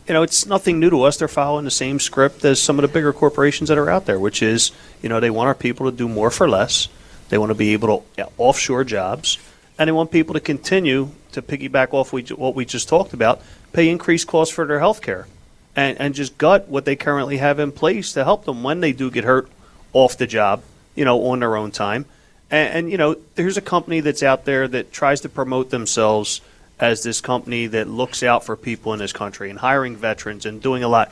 [0.07, 1.17] you know it's nothing new to us.
[1.17, 4.19] They're following the same script as some of the bigger corporations that are out there,
[4.19, 6.87] which is you know they want our people to do more for less.
[7.29, 9.39] They want to be able to yeah, offshore jobs,
[9.79, 13.41] and they want people to continue to piggyback off we, what we just talked about,
[13.73, 15.27] pay increased costs for their health care,
[15.75, 18.93] and, and just gut what they currently have in place to help them when they
[18.93, 19.49] do get hurt
[19.91, 20.61] off the job,
[20.93, 22.05] you know, on their own time.
[22.51, 26.41] And, and you know, there's a company that's out there that tries to promote themselves
[26.79, 30.61] as this company that looks out for people in this country and hiring veterans and
[30.61, 31.11] doing a lot.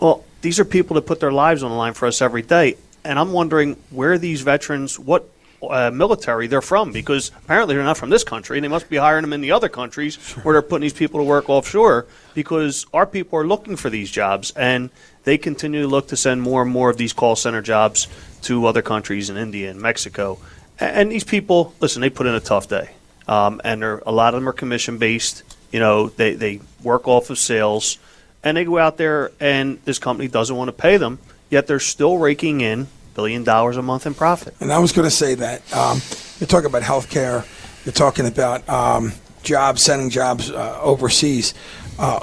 [0.00, 2.76] Well, these are people that put their lives on the line for us every day.
[3.04, 5.28] And I'm wondering where these veterans, what
[5.62, 8.58] uh, military they're from, because apparently they're not from this country.
[8.60, 11.24] They must be hiring them in the other countries where they're putting these people to
[11.24, 14.90] work offshore, because our people are looking for these jobs, and
[15.24, 18.08] they continue to look to send more and more of these call center jobs
[18.42, 20.38] to other countries in India and Mexico.
[20.80, 22.90] And these people, listen, they put in a tough day,
[23.28, 25.42] um, and a lot of them are commission based.
[25.70, 27.98] You know, they they work off of sales,
[28.44, 31.18] and they go out there, and this company doesn't want to pay them,
[31.50, 34.54] yet they're still raking in billion dollars a month in profit.
[34.60, 36.00] And I was going to say that um,
[36.38, 37.46] you're talking about healthcare,
[37.84, 39.12] you're talking about um,
[39.42, 41.54] jobs, sending jobs uh, overseas.
[41.98, 42.20] Uh,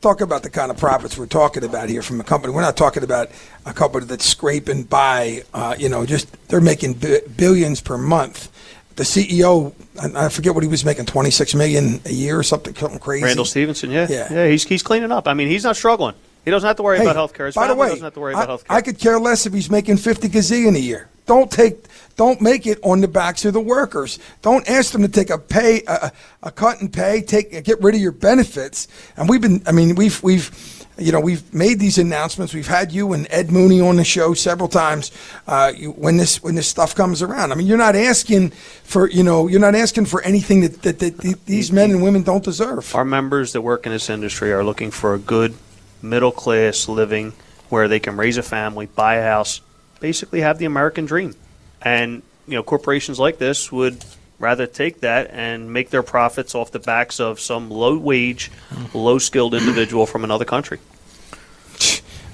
[0.00, 2.52] talk about the kind of profits we're talking about here from a company.
[2.52, 3.30] We're not talking about
[3.66, 8.52] a company that's scraping by, uh, you know, just they're making bi- billions per month.
[8.98, 9.72] The CEO,
[10.02, 13.24] I I forget what he was making, 26 million a year or something, something crazy.
[13.24, 14.26] Randall Stephenson, yeah, Yeah.
[14.32, 15.28] yeah, he's he's cleaning up.
[15.28, 16.16] I mean, he's not struggling.
[16.44, 17.52] He doesn't have to worry Hey, about health care.
[17.52, 18.76] By the way, doesn't have to worry I, about health care.
[18.76, 21.08] I could care less if he's making 50 gazillion a year.
[21.26, 21.84] Don't take,
[22.16, 24.18] don't make it on the backs of the workers.
[24.42, 26.10] Don't ask them to take a pay, a,
[26.42, 28.88] a cut in pay, take, get rid of your benefits.
[29.16, 32.52] And we've been, I mean, we've, we've, you know, we've made these announcements.
[32.52, 35.12] We've had you and Ed Mooney on the show several times.
[35.46, 39.08] Uh, you, when this, when this stuff comes around, I mean, you're not asking for,
[39.08, 42.22] you know, you're not asking for anything that, that, that th- these men and women
[42.22, 42.94] don't deserve.
[42.94, 45.54] Our members that work in this industry are looking for a good
[46.02, 47.32] middle class living
[47.68, 49.60] where they can raise a family, buy a house,
[50.00, 51.34] basically have the American dream.
[51.80, 54.04] And you know, corporations like this would
[54.38, 58.50] rather take that and make their profits off the backs of some low wage,
[58.94, 60.78] low skilled individual from another country.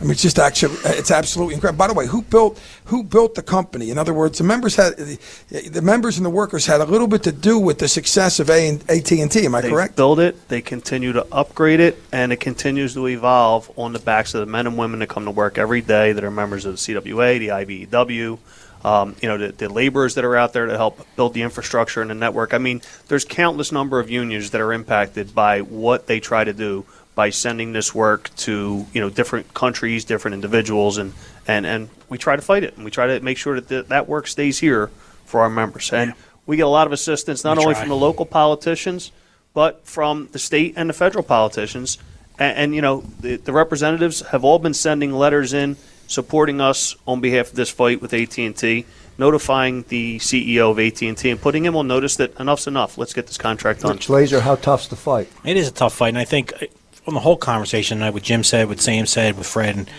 [0.00, 1.78] I mean, it's just actually, it's absolutely incredible.
[1.78, 3.90] By the way, who built who built the company?
[3.90, 7.22] In other words, the members had the members and the workers had a little bit
[7.22, 9.46] to do with the success of A and AT and T.
[9.46, 9.96] Am I they correct?
[9.96, 14.34] build it, they continue to upgrade it, and it continues to evolve on the backs
[14.34, 16.72] of the men and women that come to work every day that are members of
[16.72, 18.38] the CWA, the IBEW,
[18.84, 22.02] um, you know, the, the laborers that are out there to help build the infrastructure
[22.02, 22.52] and the network.
[22.52, 26.52] I mean, there's countless number of unions that are impacted by what they try to
[26.52, 31.14] do by sending this work to you know different countries, different individuals, and
[31.46, 33.86] and and we try to fight it, and we try to make sure that th-
[33.86, 34.90] that work stays here
[35.24, 35.92] for our members.
[35.92, 36.12] And
[36.46, 37.82] we get a lot of assistance not We only try.
[37.82, 39.12] from the local politicians,
[39.54, 41.98] but from the state and the federal politicians.
[42.38, 45.76] And, and you know, the, the representatives have all been sending letters in
[46.06, 48.86] supporting us on behalf of this fight with AT&T,
[49.18, 52.98] notifying the CEO of AT&T and putting him on notice that enough's enough.
[52.98, 53.92] Let's get this contract done.
[53.92, 55.28] Rich Lazer, how tough's the fight?
[55.44, 56.66] It is a tough fight, and I think uh,
[57.06, 59.90] on the whole conversation, uh, what Jim said, what Sam said, with Fred, and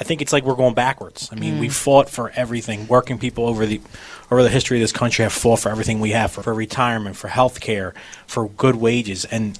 [0.00, 1.28] I think it's like we're going backwards.
[1.30, 1.60] I mean, Mm.
[1.60, 2.88] we fought for everything.
[2.88, 3.80] Working people over the
[4.30, 7.14] over the history of this country have fought for everything we have for, for retirement,
[7.16, 7.94] for health care,
[8.26, 9.56] for good wages, and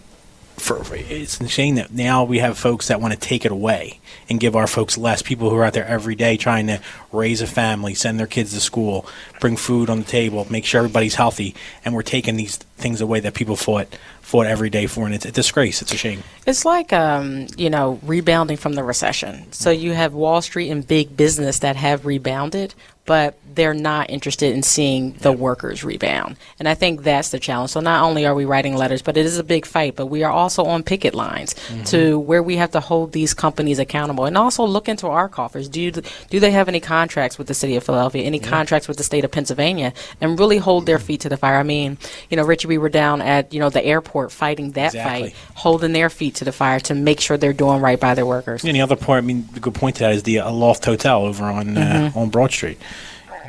[0.57, 4.41] for, it's shame that now we have folks that want to take it away and
[4.41, 5.21] give our folks less.
[5.21, 6.81] People who are out there every day trying to
[7.13, 9.07] raise a family, send their kids to school,
[9.41, 13.21] bring food on the table, make sure everybody's healthy, and we're taking these things away
[13.21, 13.89] that people fought
[14.21, 15.83] fought every day for, and it's a disgrace.
[15.83, 16.23] It's a shame.
[16.47, 19.53] It's like um, you know rebounding from the recession.
[19.53, 22.75] So you have Wall Street and big business that have rebounded,
[23.07, 26.37] but they're not interested in seeing the workers rebound.
[26.59, 27.71] And I think that's the challenge.
[27.71, 29.95] So not only are we writing letters, but it is a big fight.
[29.95, 31.55] But we are also on picket lines
[31.87, 35.69] to where we have to hold these companies accountable, and also look into our coffers.
[35.69, 38.25] Do you, do they have any contracts with the city of Philadelphia?
[38.25, 39.93] Any contracts with the state of Pennsylvania?
[40.21, 41.59] And really hold their feet to the fire.
[41.59, 41.99] I mean,
[42.31, 45.31] you know, Richie, we were down at you know the airport fighting that Exactly.
[45.31, 48.27] fight holding their feet to the fire to make sure they're doing right by their
[48.27, 48.65] workers.
[48.65, 50.85] And the other part, I mean, the good point to that is the uh, Loft
[50.85, 52.17] Hotel over on uh, Mhm.
[52.17, 52.79] on Broad Street.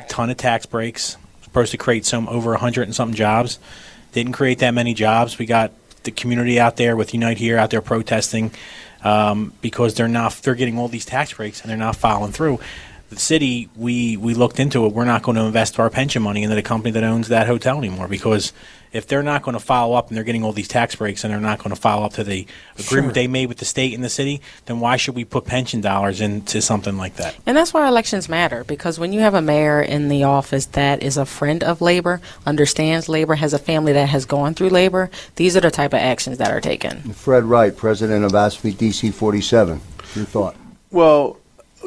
[0.08, 1.16] Ton of tax breaks.
[1.42, 3.58] Supposed to create some over a hundred and something jobs.
[4.12, 5.38] Didn't create that many jobs.
[5.38, 5.72] We got
[6.04, 8.52] the community out there with Unite Here out there protesting
[9.04, 12.60] um, because they're not they're getting all these tax breaks and they're not following through.
[13.10, 14.92] The city, we we looked into it.
[14.92, 17.78] We're not going to invest our pension money into the company that owns that hotel
[17.78, 18.52] anymore because
[18.96, 21.32] if they're not going to follow up and they're getting all these tax breaks and
[21.32, 22.46] they're not going to follow up to the
[22.78, 23.12] agreement Sure.
[23.12, 26.20] they made with the state and the city, then why should we put pension dollars
[26.20, 27.36] into something like that?
[27.46, 31.02] And that's why elections matter because when you have a mayor in the office that
[31.02, 35.10] is a friend of labor, understands labor, has a family that has gone through labor,
[35.36, 37.02] these are the type of actions that are taken.
[37.12, 39.80] Fred Wright, president of AFSCME DC 47.
[40.14, 40.56] Your thought?
[40.90, 41.38] Well,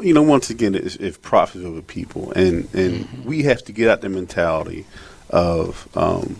[0.02, 3.24] you know, once again, it's, it's profit over people, and and Mm-hmm.
[3.28, 4.86] we have to get out the mentality
[5.28, 6.36] of um,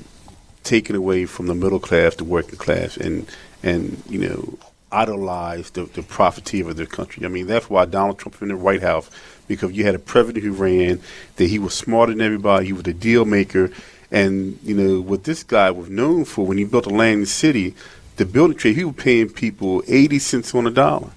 [0.63, 3.29] taking away from the middle class, the working class, and
[3.63, 4.59] and you know,
[4.93, 7.25] idolize the, the profiteer of their country.
[7.25, 9.11] I mean, that's why Donald Trump in the White House,
[9.47, 11.01] because you had a president who ran
[11.37, 13.71] that he was smarter than everybody, he was a deal maker,
[14.11, 17.75] and you know what this guy was known for when he built Atlantic City.
[18.17, 21.11] The building trade, he was paying people 80 cents on a dollar.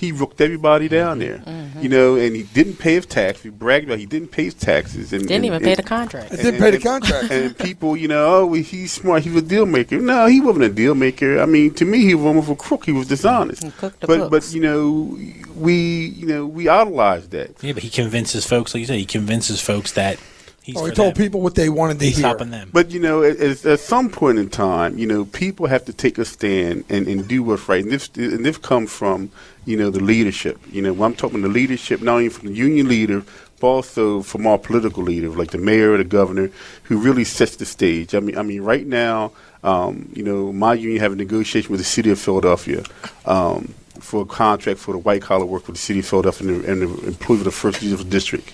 [0.00, 1.44] He rooked everybody down mm-hmm.
[1.44, 1.82] there, mm-hmm.
[1.82, 3.42] you know, and he didn't pay his tax.
[3.42, 5.12] He bragged about he didn't pay his taxes.
[5.12, 6.30] And, Didn't and- even pay the contract.
[6.30, 7.30] and- Didn't and- pay the contract.
[7.30, 9.24] And people, you know, oh, well, he's smart.
[9.24, 9.98] He was a deal maker.
[10.00, 11.38] No, he wasn't a deal maker.
[11.38, 12.86] I mean, to me, he was almost a crook.
[12.86, 13.60] He was dishonest.
[13.76, 14.48] cooked the But, books.
[14.48, 15.18] but you know,
[15.54, 17.62] we, you know, we idolized that.
[17.62, 20.18] Yeah, but he convinces folks, like you said, he convinces folks that
[20.62, 21.22] he's Oh, he told them.
[21.22, 22.26] people what they wanted to He's hear.
[22.26, 22.70] helping them.
[22.72, 25.92] But you know, at, at, at some point in time, you know, people have to
[25.92, 27.82] take a stand and, and do what's right.
[27.82, 29.30] And this and this comes from
[29.64, 30.58] you know the leadership.
[30.70, 33.24] You know, when I'm talking the leadership, not only from the union leader,
[33.60, 36.50] but also from our political leaders, like the mayor or the governor,
[36.84, 38.14] who really sets the stage.
[38.14, 39.32] I mean, I mean, right now,
[39.62, 42.82] um, you know, my union have a negotiation with the city of Philadelphia.
[43.26, 46.64] Um, for a contract for the white collar work with the city of Philadelphia and
[46.64, 48.50] the, and the employees of the first judicial district.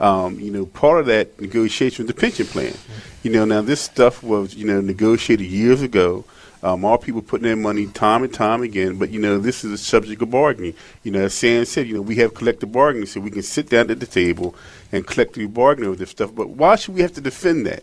[0.00, 2.74] Um, you know, part of that negotiation was the pension plan.
[3.22, 6.24] You know, now this stuff was, you know, negotiated years ago.
[6.62, 9.72] Um, all people putting their money time and time again, but you know, this is
[9.72, 10.74] a subject of bargaining.
[11.04, 13.70] You know, as Sam said, you know, we have collective bargaining, so we can sit
[13.70, 14.54] down at the table
[14.92, 16.34] and collectively bargain over this stuff.
[16.34, 17.82] But why should we have to defend that?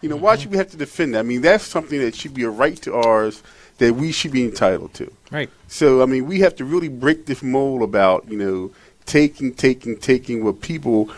[0.00, 1.20] You know, why should we have to defend that?
[1.20, 3.42] I mean, that's something that should be a right to ours
[3.78, 5.12] that we should be entitled to.
[5.30, 5.50] Right.
[5.68, 8.70] So, I mean, we have to really break this mold about, you know,
[9.06, 11.10] taking, taking, taking what people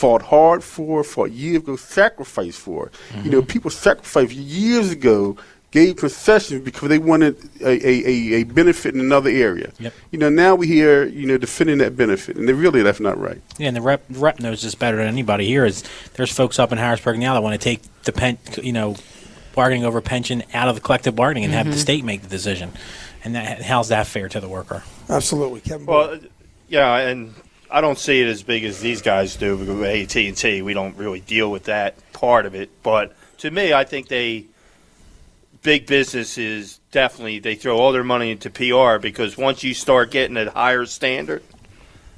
[0.00, 2.90] fought hard for, fought years ago, sacrificed for.
[3.22, 5.36] You know, people sacrificed years ago,
[5.72, 9.70] gave concessions because they wanted a, a, a, a benefit in another area.
[9.78, 9.92] Yep.
[10.10, 13.18] You know, now we hear, you know, defending that benefit, and they really, that's not
[13.20, 13.42] right.
[13.58, 15.66] Yeah, and the rep, rep knows this better than anybody here.
[15.66, 15.84] Is
[16.14, 18.96] there's folks up in Harrisburg now that want to take the pen, you know,
[19.54, 21.78] bargaining over pension out of the collective bargaining and have the Mhm.
[21.88, 22.72] state make the decision,
[23.22, 24.82] and that, how's that fair to the worker?
[25.10, 25.84] Absolutely, Kevin.
[25.84, 26.18] Well,
[26.68, 27.34] yeah, and
[27.70, 30.62] I don't see it as big as these guys do because with AT and T,
[30.62, 32.70] we don't really deal with that part of it.
[32.82, 34.46] But to me, I think they
[35.62, 40.10] big business is definitely they throw all their money into PR because once you start
[40.10, 41.42] getting a higher standard,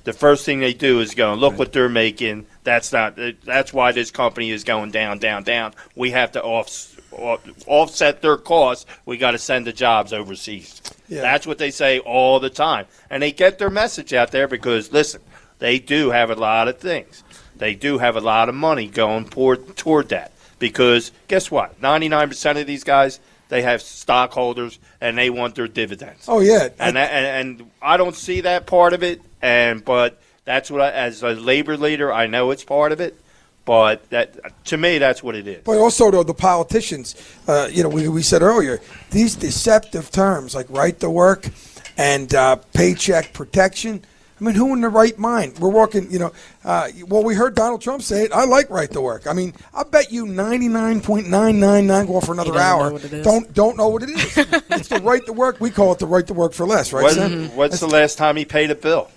[0.04, 2.46] the first thing they do is go look what they're making.
[2.64, 3.18] That's not.
[3.44, 5.74] That's why this company is going down, down, down.
[5.94, 8.86] We have to off, off offset their costs.
[9.04, 10.80] We got to send the jobs overseas.
[11.08, 11.20] Yeah.
[11.20, 14.92] That's what they say all the time, and they get their message out there because
[14.92, 15.20] listen,
[15.62, 17.22] they do have a lot of things.
[17.56, 21.80] They do have a lot of money going toward toward that because guess what?
[21.80, 23.20] Ninety nine percent of these guys
[23.52, 26.24] they have stockholders and they want their dividends.
[26.26, 29.20] Oh yeah, and I, and, and I don't see that part of it.
[29.42, 33.14] And but that's what I, as a labor leader, I know it's part of it.
[33.66, 35.62] But that to me, that's what it is.
[35.64, 37.14] But also, though, the politicians,
[37.46, 41.46] uh, you know, we, we said earlier, these deceptive terms like right to work
[41.98, 44.02] and uh, paycheck protection.
[44.42, 45.56] I mean, who in their right mind?
[45.60, 46.32] We're working, you know.
[46.64, 48.32] Uh, well, we heard Donald Trump say it.
[48.32, 49.28] I like right to work.
[49.28, 52.88] I mean, I bet you ninety nine point nine nine nine go for another hour.
[52.88, 53.24] know what it is.
[53.24, 54.36] Don't don't know what it is.
[54.36, 55.60] it's the right to work.
[55.60, 57.04] We call it the right to work for less, right?
[57.04, 57.56] When- Sam?
[57.56, 59.08] what's the last time he paid a bill?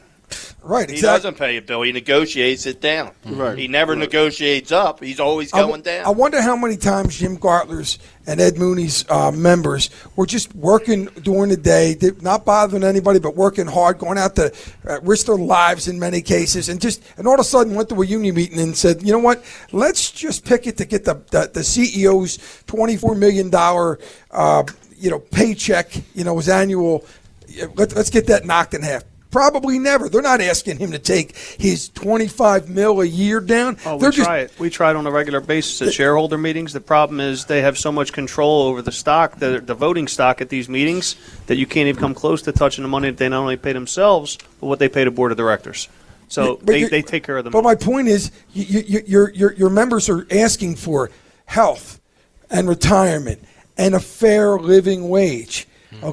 [0.61, 1.83] Right, He doesn't pay a bill.
[1.83, 3.11] He negotiates it down.
[3.23, 3.55] Right.
[3.55, 5.03] He never negotiates up.
[5.03, 6.05] He's always I w- going down.
[6.05, 11.05] I wonder how many times Jim Gardler's and Ed Mooney's uh, members were just working
[11.21, 14.51] during the day, not bothering anybody, but working hard, going out to
[14.87, 17.89] uh, risk their lives in many cases, and just and all of a sudden went
[17.89, 21.05] to a union meeting and said, you know what, let's just pick it to get
[21.05, 23.99] the the, the CEO's twenty four million dollar
[24.31, 24.63] uh,
[24.97, 27.05] you know paycheck, you know his annual.
[27.75, 29.03] Let, let's get that knocked in half.
[29.35, 30.07] Probably never.
[30.07, 33.75] They're not asking him to take his 25 mil a year down.
[33.85, 34.57] Oh, we They're just try it.
[34.57, 36.71] We try it on a regular basis at shareholder meetings.
[36.71, 40.39] The problem is they have so much control over the stock, the, the voting stock
[40.39, 41.17] at these meetings,
[41.47, 43.73] that you can't even come close to touching the money that they not only pay
[43.73, 45.89] themselves, but what they pay the board of directors.
[46.29, 49.53] So they, they take care of the But my point is, you, you, your, your,
[49.55, 51.11] your members are asking for
[51.43, 51.99] health
[52.49, 53.43] and retirement
[53.77, 55.67] and a fair living wage.
[55.91, 56.05] Mm-hmm.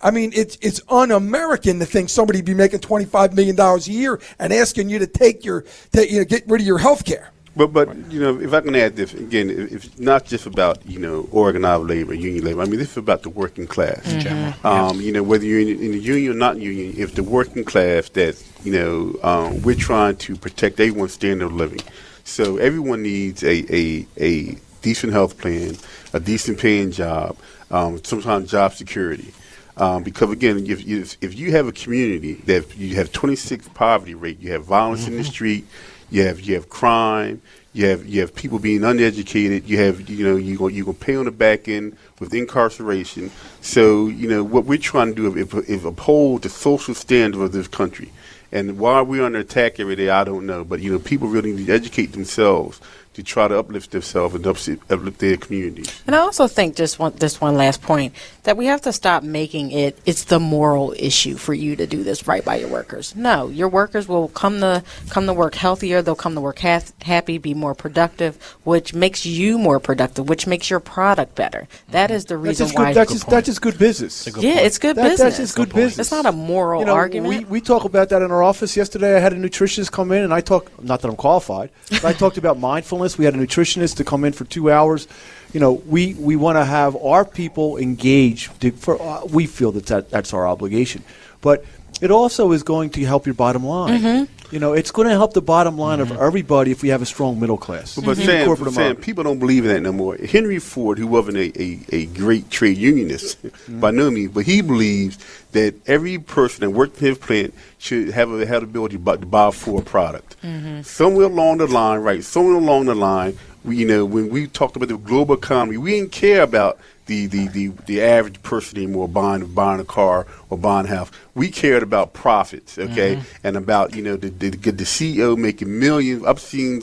[0.00, 0.08] Okay?
[0.08, 3.92] I mean, it's it's un-American to think somebody be making twenty five million dollars a
[3.92, 7.04] year and asking you to take your that you know get rid of your health
[7.04, 7.32] care.
[7.56, 10.44] But but you know, if I can add this again, if, if it's not just
[10.44, 12.60] about you know organized labor, union labor.
[12.60, 14.12] I mean, this is about the working class.
[14.12, 14.54] In general.
[14.64, 17.64] Um, You know, whether you're in, in the union or not union, if the working
[17.64, 21.80] class that you know um, we're trying to protect everyone's standard of living.
[22.24, 25.76] So everyone needs a a, a decent health plan,
[26.12, 27.38] a decent paying job,
[27.70, 29.32] um, sometimes job security.
[29.78, 34.14] Um, because again, if, if if you have a community that you have 26 poverty
[34.14, 35.66] rate, you have violence in the street,
[36.10, 37.42] you have you have crime,
[37.74, 40.94] you have you have people being uneducated, you have you know you go you go
[40.94, 43.30] pay on the back end with incarceration.
[43.60, 47.52] So you know what we're trying to do is, is uphold the social standard of
[47.52, 48.12] this country.
[48.52, 50.64] And why we're under attack every day, I don't know.
[50.64, 52.80] But you know, people really need to educate themselves
[53.16, 56.02] to try to uplift themselves and uplift, uplift their communities.
[56.06, 59.22] And I also think just one this one last point that we have to stop
[59.22, 63.16] making it it's the moral issue for you to do this right by your workers.
[63.16, 66.82] No, your workers will come to come to work healthier, they'll come to work ha-
[67.00, 71.66] happy, be more productive, which makes you more productive, which makes your product better.
[71.88, 74.28] That is the reason just why good, that's, just, that's just good business.
[74.36, 75.20] Yeah, it's good That- business.
[75.20, 75.98] That's just good business.
[76.00, 77.28] It's not a moral you know, argument.
[77.34, 79.16] We, we talk about that in our office yesterday.
[79.16, 80.70] I had a nutritionist come in, and I talk.
[80.82, 83.05] Not that I'm qualified, but I talked about mindfulness.
[83.14, 85.06] We had a nutritionist to come in for two hours.
[85.52, 88.50] You know, we, we want to have our people engage.
[88.60, 91.02] To, for uh, we feel that, that that's our obligation,
[91.40, 91.64] but
[92.00, 94.00] it also is going to help your bottom line.
[94.00, 94.28] Mhm.
[94.52, 96.22] You know, it's going to help the bottom line of mm-hmm.
[96.22, 97.96] everybody if we have a strong middle class.
[97.96, 98.22] But, but mm-hmm.
[98.22, 100.16] Even Sam, corporate Sam, people don't believe in that no more.
[100.16, 103.80] Henry Ford, who wasn't a, a, a great trade unionist mm-hmm.
[103.80, 105.18] by no means, but he believes
[105.52, 109.00] that every person that worked in his plant should have a, have the ability to
[109.00, 110.36] buy, to buy a Ford product.
[110.82, 112.22] Somewhere along the line, right?
[112.22, 115.92] Somewhere along the line, we, you know, when we talked about the global economy, we
[115.92, 120.58] didn't care about the, the, the, the average person anymore buying buying a car or
[120.58, 121.10] buying a house.
[121.34, 126.24] We cared about profits, okay, and about you know the the, the CEO making millions,
[126.24, 126.82] obscene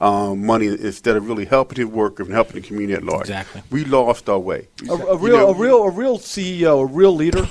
[0.00, 3.22] um, money instead of really helping his workers and helping the community at large.
[3.22, 3.62] Exactly.
[3.70, 4.68] We lost our way.
[4.88, 7.46] A, a You real, know, a real, a real CEO, a real leader,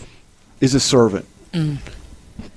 [0.59, 1.27] is a servant.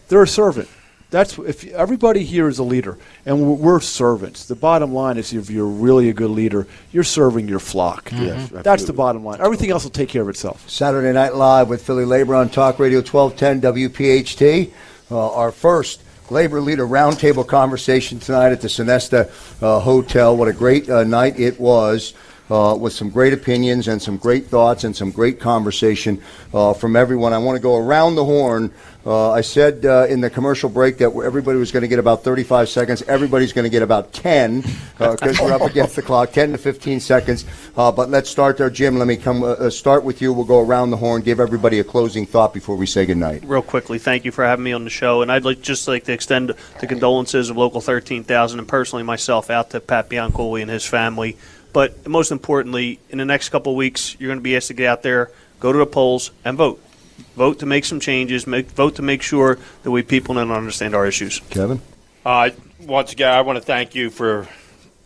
[0.09, 0.69] They're a servant.
[1.13, 4.47] That's if everybody here is a leader, and we're, we're servants.
[4.47, 8.11] The bottom line is, if you're really a good leader, you're serving your flock.
[8.11, 9.39] Yes, That's the bottom line.
[9.41, 10.69] Everything else will take care of itself.
[10.71, 14.73] Saturday Night Live with Philly Labor on Talk Radio 1210 WPHT.
[15.11, 19.29] Uh, our first labor leader roundtable conversation tonight at the Sonesta
[19.63, 20.35] uh, Hotel.
[20.35, 22.15] What a great uh, night it was.
[22.51, 26.21] Uh, with some great opinions and some great thoughts and some great conversation
[26.53, 27.33] uh, from everyone.
[27.33, 28.73] I want to go around the horn.
[29.05, 32.23] Uh, I said uh, in the commercial break that everybody was going to get about
[32.23, 33.03] 35 seconds.
[33.03, 34.63] Everybody's going to get about 10
[34.99, 37.45] because we're up against the clock, 10 to 15 seconds.
[37.77, 38.99] Uh, but let's start there, Jim.
[38.99, 40.33] Let me come uh, uh, start with you.
[40.33, 43.45] We'll go around the horn, give everybody a closing thought before we say goodnight.
[43.45, 46.05] real quickly, thank you for having me on the show, and I'd like just like
[46.05, 50.71] to extend the condolences of Local 13,000 and personally myself out to Pat Biancoli and
[50.71, 51.37] his family.
[51.73, 54.75] But most importantly, in the next couple of weeks, you're going to be asked to
[54.75, 56.83] get out there, go to the polls, and vote.
[57.37, 58.47] Vote to make some changes.
[58.47, 61.41] Make, vote to make sure that we people don't understand our issues.
[61.51, 61.81] Kevin?
[62.27, 62.51] Uh,
[62.81, 64.49] once again, I want to thank you for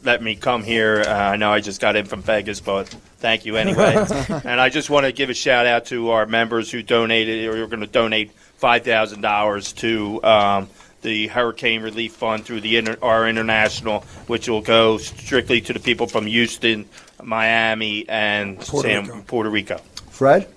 [0.03, 1.05] letting me come here.
[1.07, 2.89] Uh, I know I just got in from Vegas, but
[3.19, 3.95] thank you anyway.
[4.45, 7.63] and I just want to give a shout out to our members who donated or
[7.63, 10.69] are going to donate five thousand dollars to um,
[11.03, 15.81] the Hurricane Relief Fund through the inter- our international, which will go strictly to the
[15.81, 16.89] people from Houston,
[17.23, 19.23] Miami, and Puerto San Rico.
[19.27, 19.81] Puerto Rico.
[20.11, 20.49] Fred?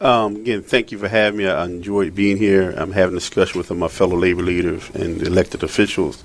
[0.00, 1.46] Um, again, thank you for having me.
[1.46, 2.70] I enjoyed being here.
[2.76, 6.22] I'm having a discussion with my fellow labor leaders and elected officials.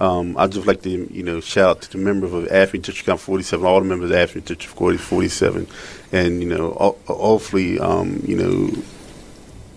[0.00, 3.06] Um, I'd just like to, you know, shout out to the members of AFSCME District
[3.06, 5.68] Council 47, all the members of AFSCME District 47,
[6.10, 8.82] and, you know, hopefully, um, you know,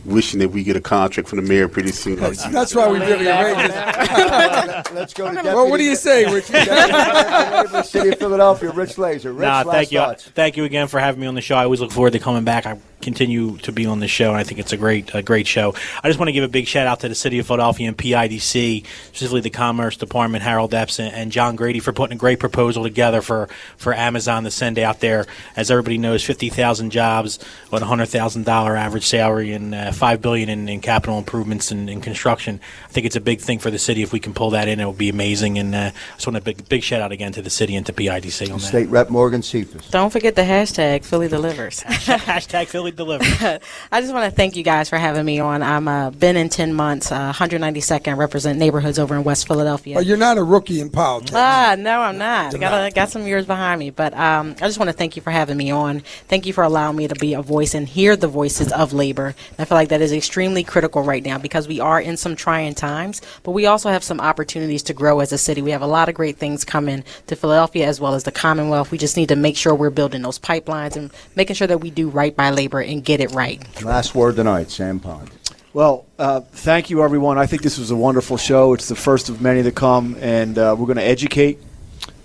[0.06, 2.16] wishing that we get a contract from the mayor pretty soon.
[2.18, 4.92] That's why we really arranged it.
[4.94, 6.48] Let's go to Well, what do you say, Rich?
[6.48, 9.26] Deputy City of Philadelphia, Rich Lazer.
[9.26, 10.00] Rich, Nah, last thank you.
[10.00, 10.26] thoughts.
[10.30, 11.56] Thank you again for having me on the show.
[11.56, 12.66] I always look forward to coming back.
[12.66, 15.48] I continue to be on the show, and I think it's a great, a great
[15.48, 15.74] show.
[16.04, 17.98] I just want to give a big shout out to the City of Philadelphia and
[17.98, 22.40] PIDC, specifically the Commerce Department, Harold Epps and, and John Grady for putting a great
[22.40, 23.48] proposal together for,
[23.78, 25.26] for Amazon to send out there.
[25.56, 27.40] As everybody knows, fifty thousand jobs
[27.72, 31.72] with a hundred thousand dollar average salary and uh, five billion in, in capital improvements
[31.72, 32.60] and in construction.
[32.86, 34.02] I think it's a big thing for the city.
[34.02, 35.60] If we can pull that in, it would be amazing.
[35.60, 37.86] And uh, I just want a big, big shout out again to the city and
[37.86, 38.66] to PIDC on that.
[38.66, 39.90] State Rep Morgan Cephas.
[39.90, 41.82] Don't forget the hashtag Philly delivers.
[42.06, 43.62] Hashtag Philly it delivered.
[43.92, 45.62] I just want to thank you guys for having me on.
[45.62, 49.96] I'm uh, been in 10 months, uh, 192nd, represent neighborhoods over in West Philadelphia.
[49.96, 51.34] But you're not a rookie in politics.
[51.36, 52.56] Ah, no, I'm not.
[52.56, 53.90] I got, a, got some years behind me.
[53.90, 56.02] But um, I just want to thank you for having me on.
[56.28, 59.36] Thank you for allowing me to be a voice and hear the voices of labor.
[59.60, 62.76] I feel like that is extremely critical right now because we are in some trying
[62.76, 65.62] times, but we also have some opportunities to grow as a city.
[65.62, 68.92] We have a lot of great things coming to Philadelphia as well as the Commonwealth.
[68.92, 71.90] We just need to make sure we're building those pipelines and making sure that we
[71.90, 73.62] do right by labor and get it right.
[73.84, 75.32] Last word tonight, Sam Pond.
[75.74, 77.38] Well, uh, thank you, everyone.
[77.38, 78.74] I think this was a wonderful show.
[78.74, 81.60] It's the first of many to come, and uh, we're going to educate.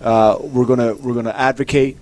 [0.01, 1.97] Uh, we're going to we're going to advocate,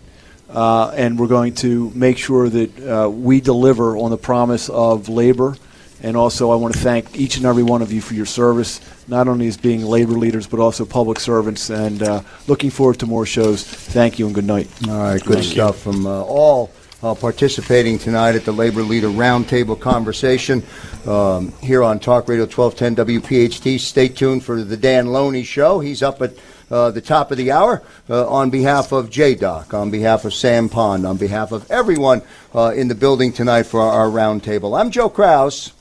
[0.51, 5.09] uh, and we're going to make sure that uh, we deliver on the promise of
[5.09, 5.57] labor.
[6.03, 8.81] And also, I want to thank each and every one of you for your service,
[9.09, 11.71] not only as being labor leaders, but also public servants.
[11.71, 13.65] And uh, looking forward to more shows.
[13.65, 14.69] Thank you, and good night.
[14.87, 16.71] All right, good stuff from uh, all
[17.03, 20.63] uh, participating tonight at the Labor Leader Roundtable conversation
[21.07, 23.81] um, here on Talk Radio 1210 WPHT.
[23.81, 25.81] Stay tuned for the Dan Loney Show.
[25.81, 26.33] He's up at
[26.71, 30.69] uh, the top of the hour uh, on behalf of JDoc, on behalf of Sam
[30.69, 32.23] Pond, on behalf of everyone
[32.55, 34.79] uh, in the building tonight for our, our roundtable.
[34.79, 35.73] I'm Joe Krause.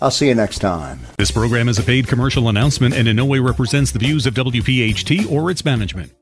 [0.00, 1.00] I'll see you next time.
[1.16, 4.34] This program is a paid commercial announcement and in no way represents the views of
[4.34, 6.12] WPHT or its management.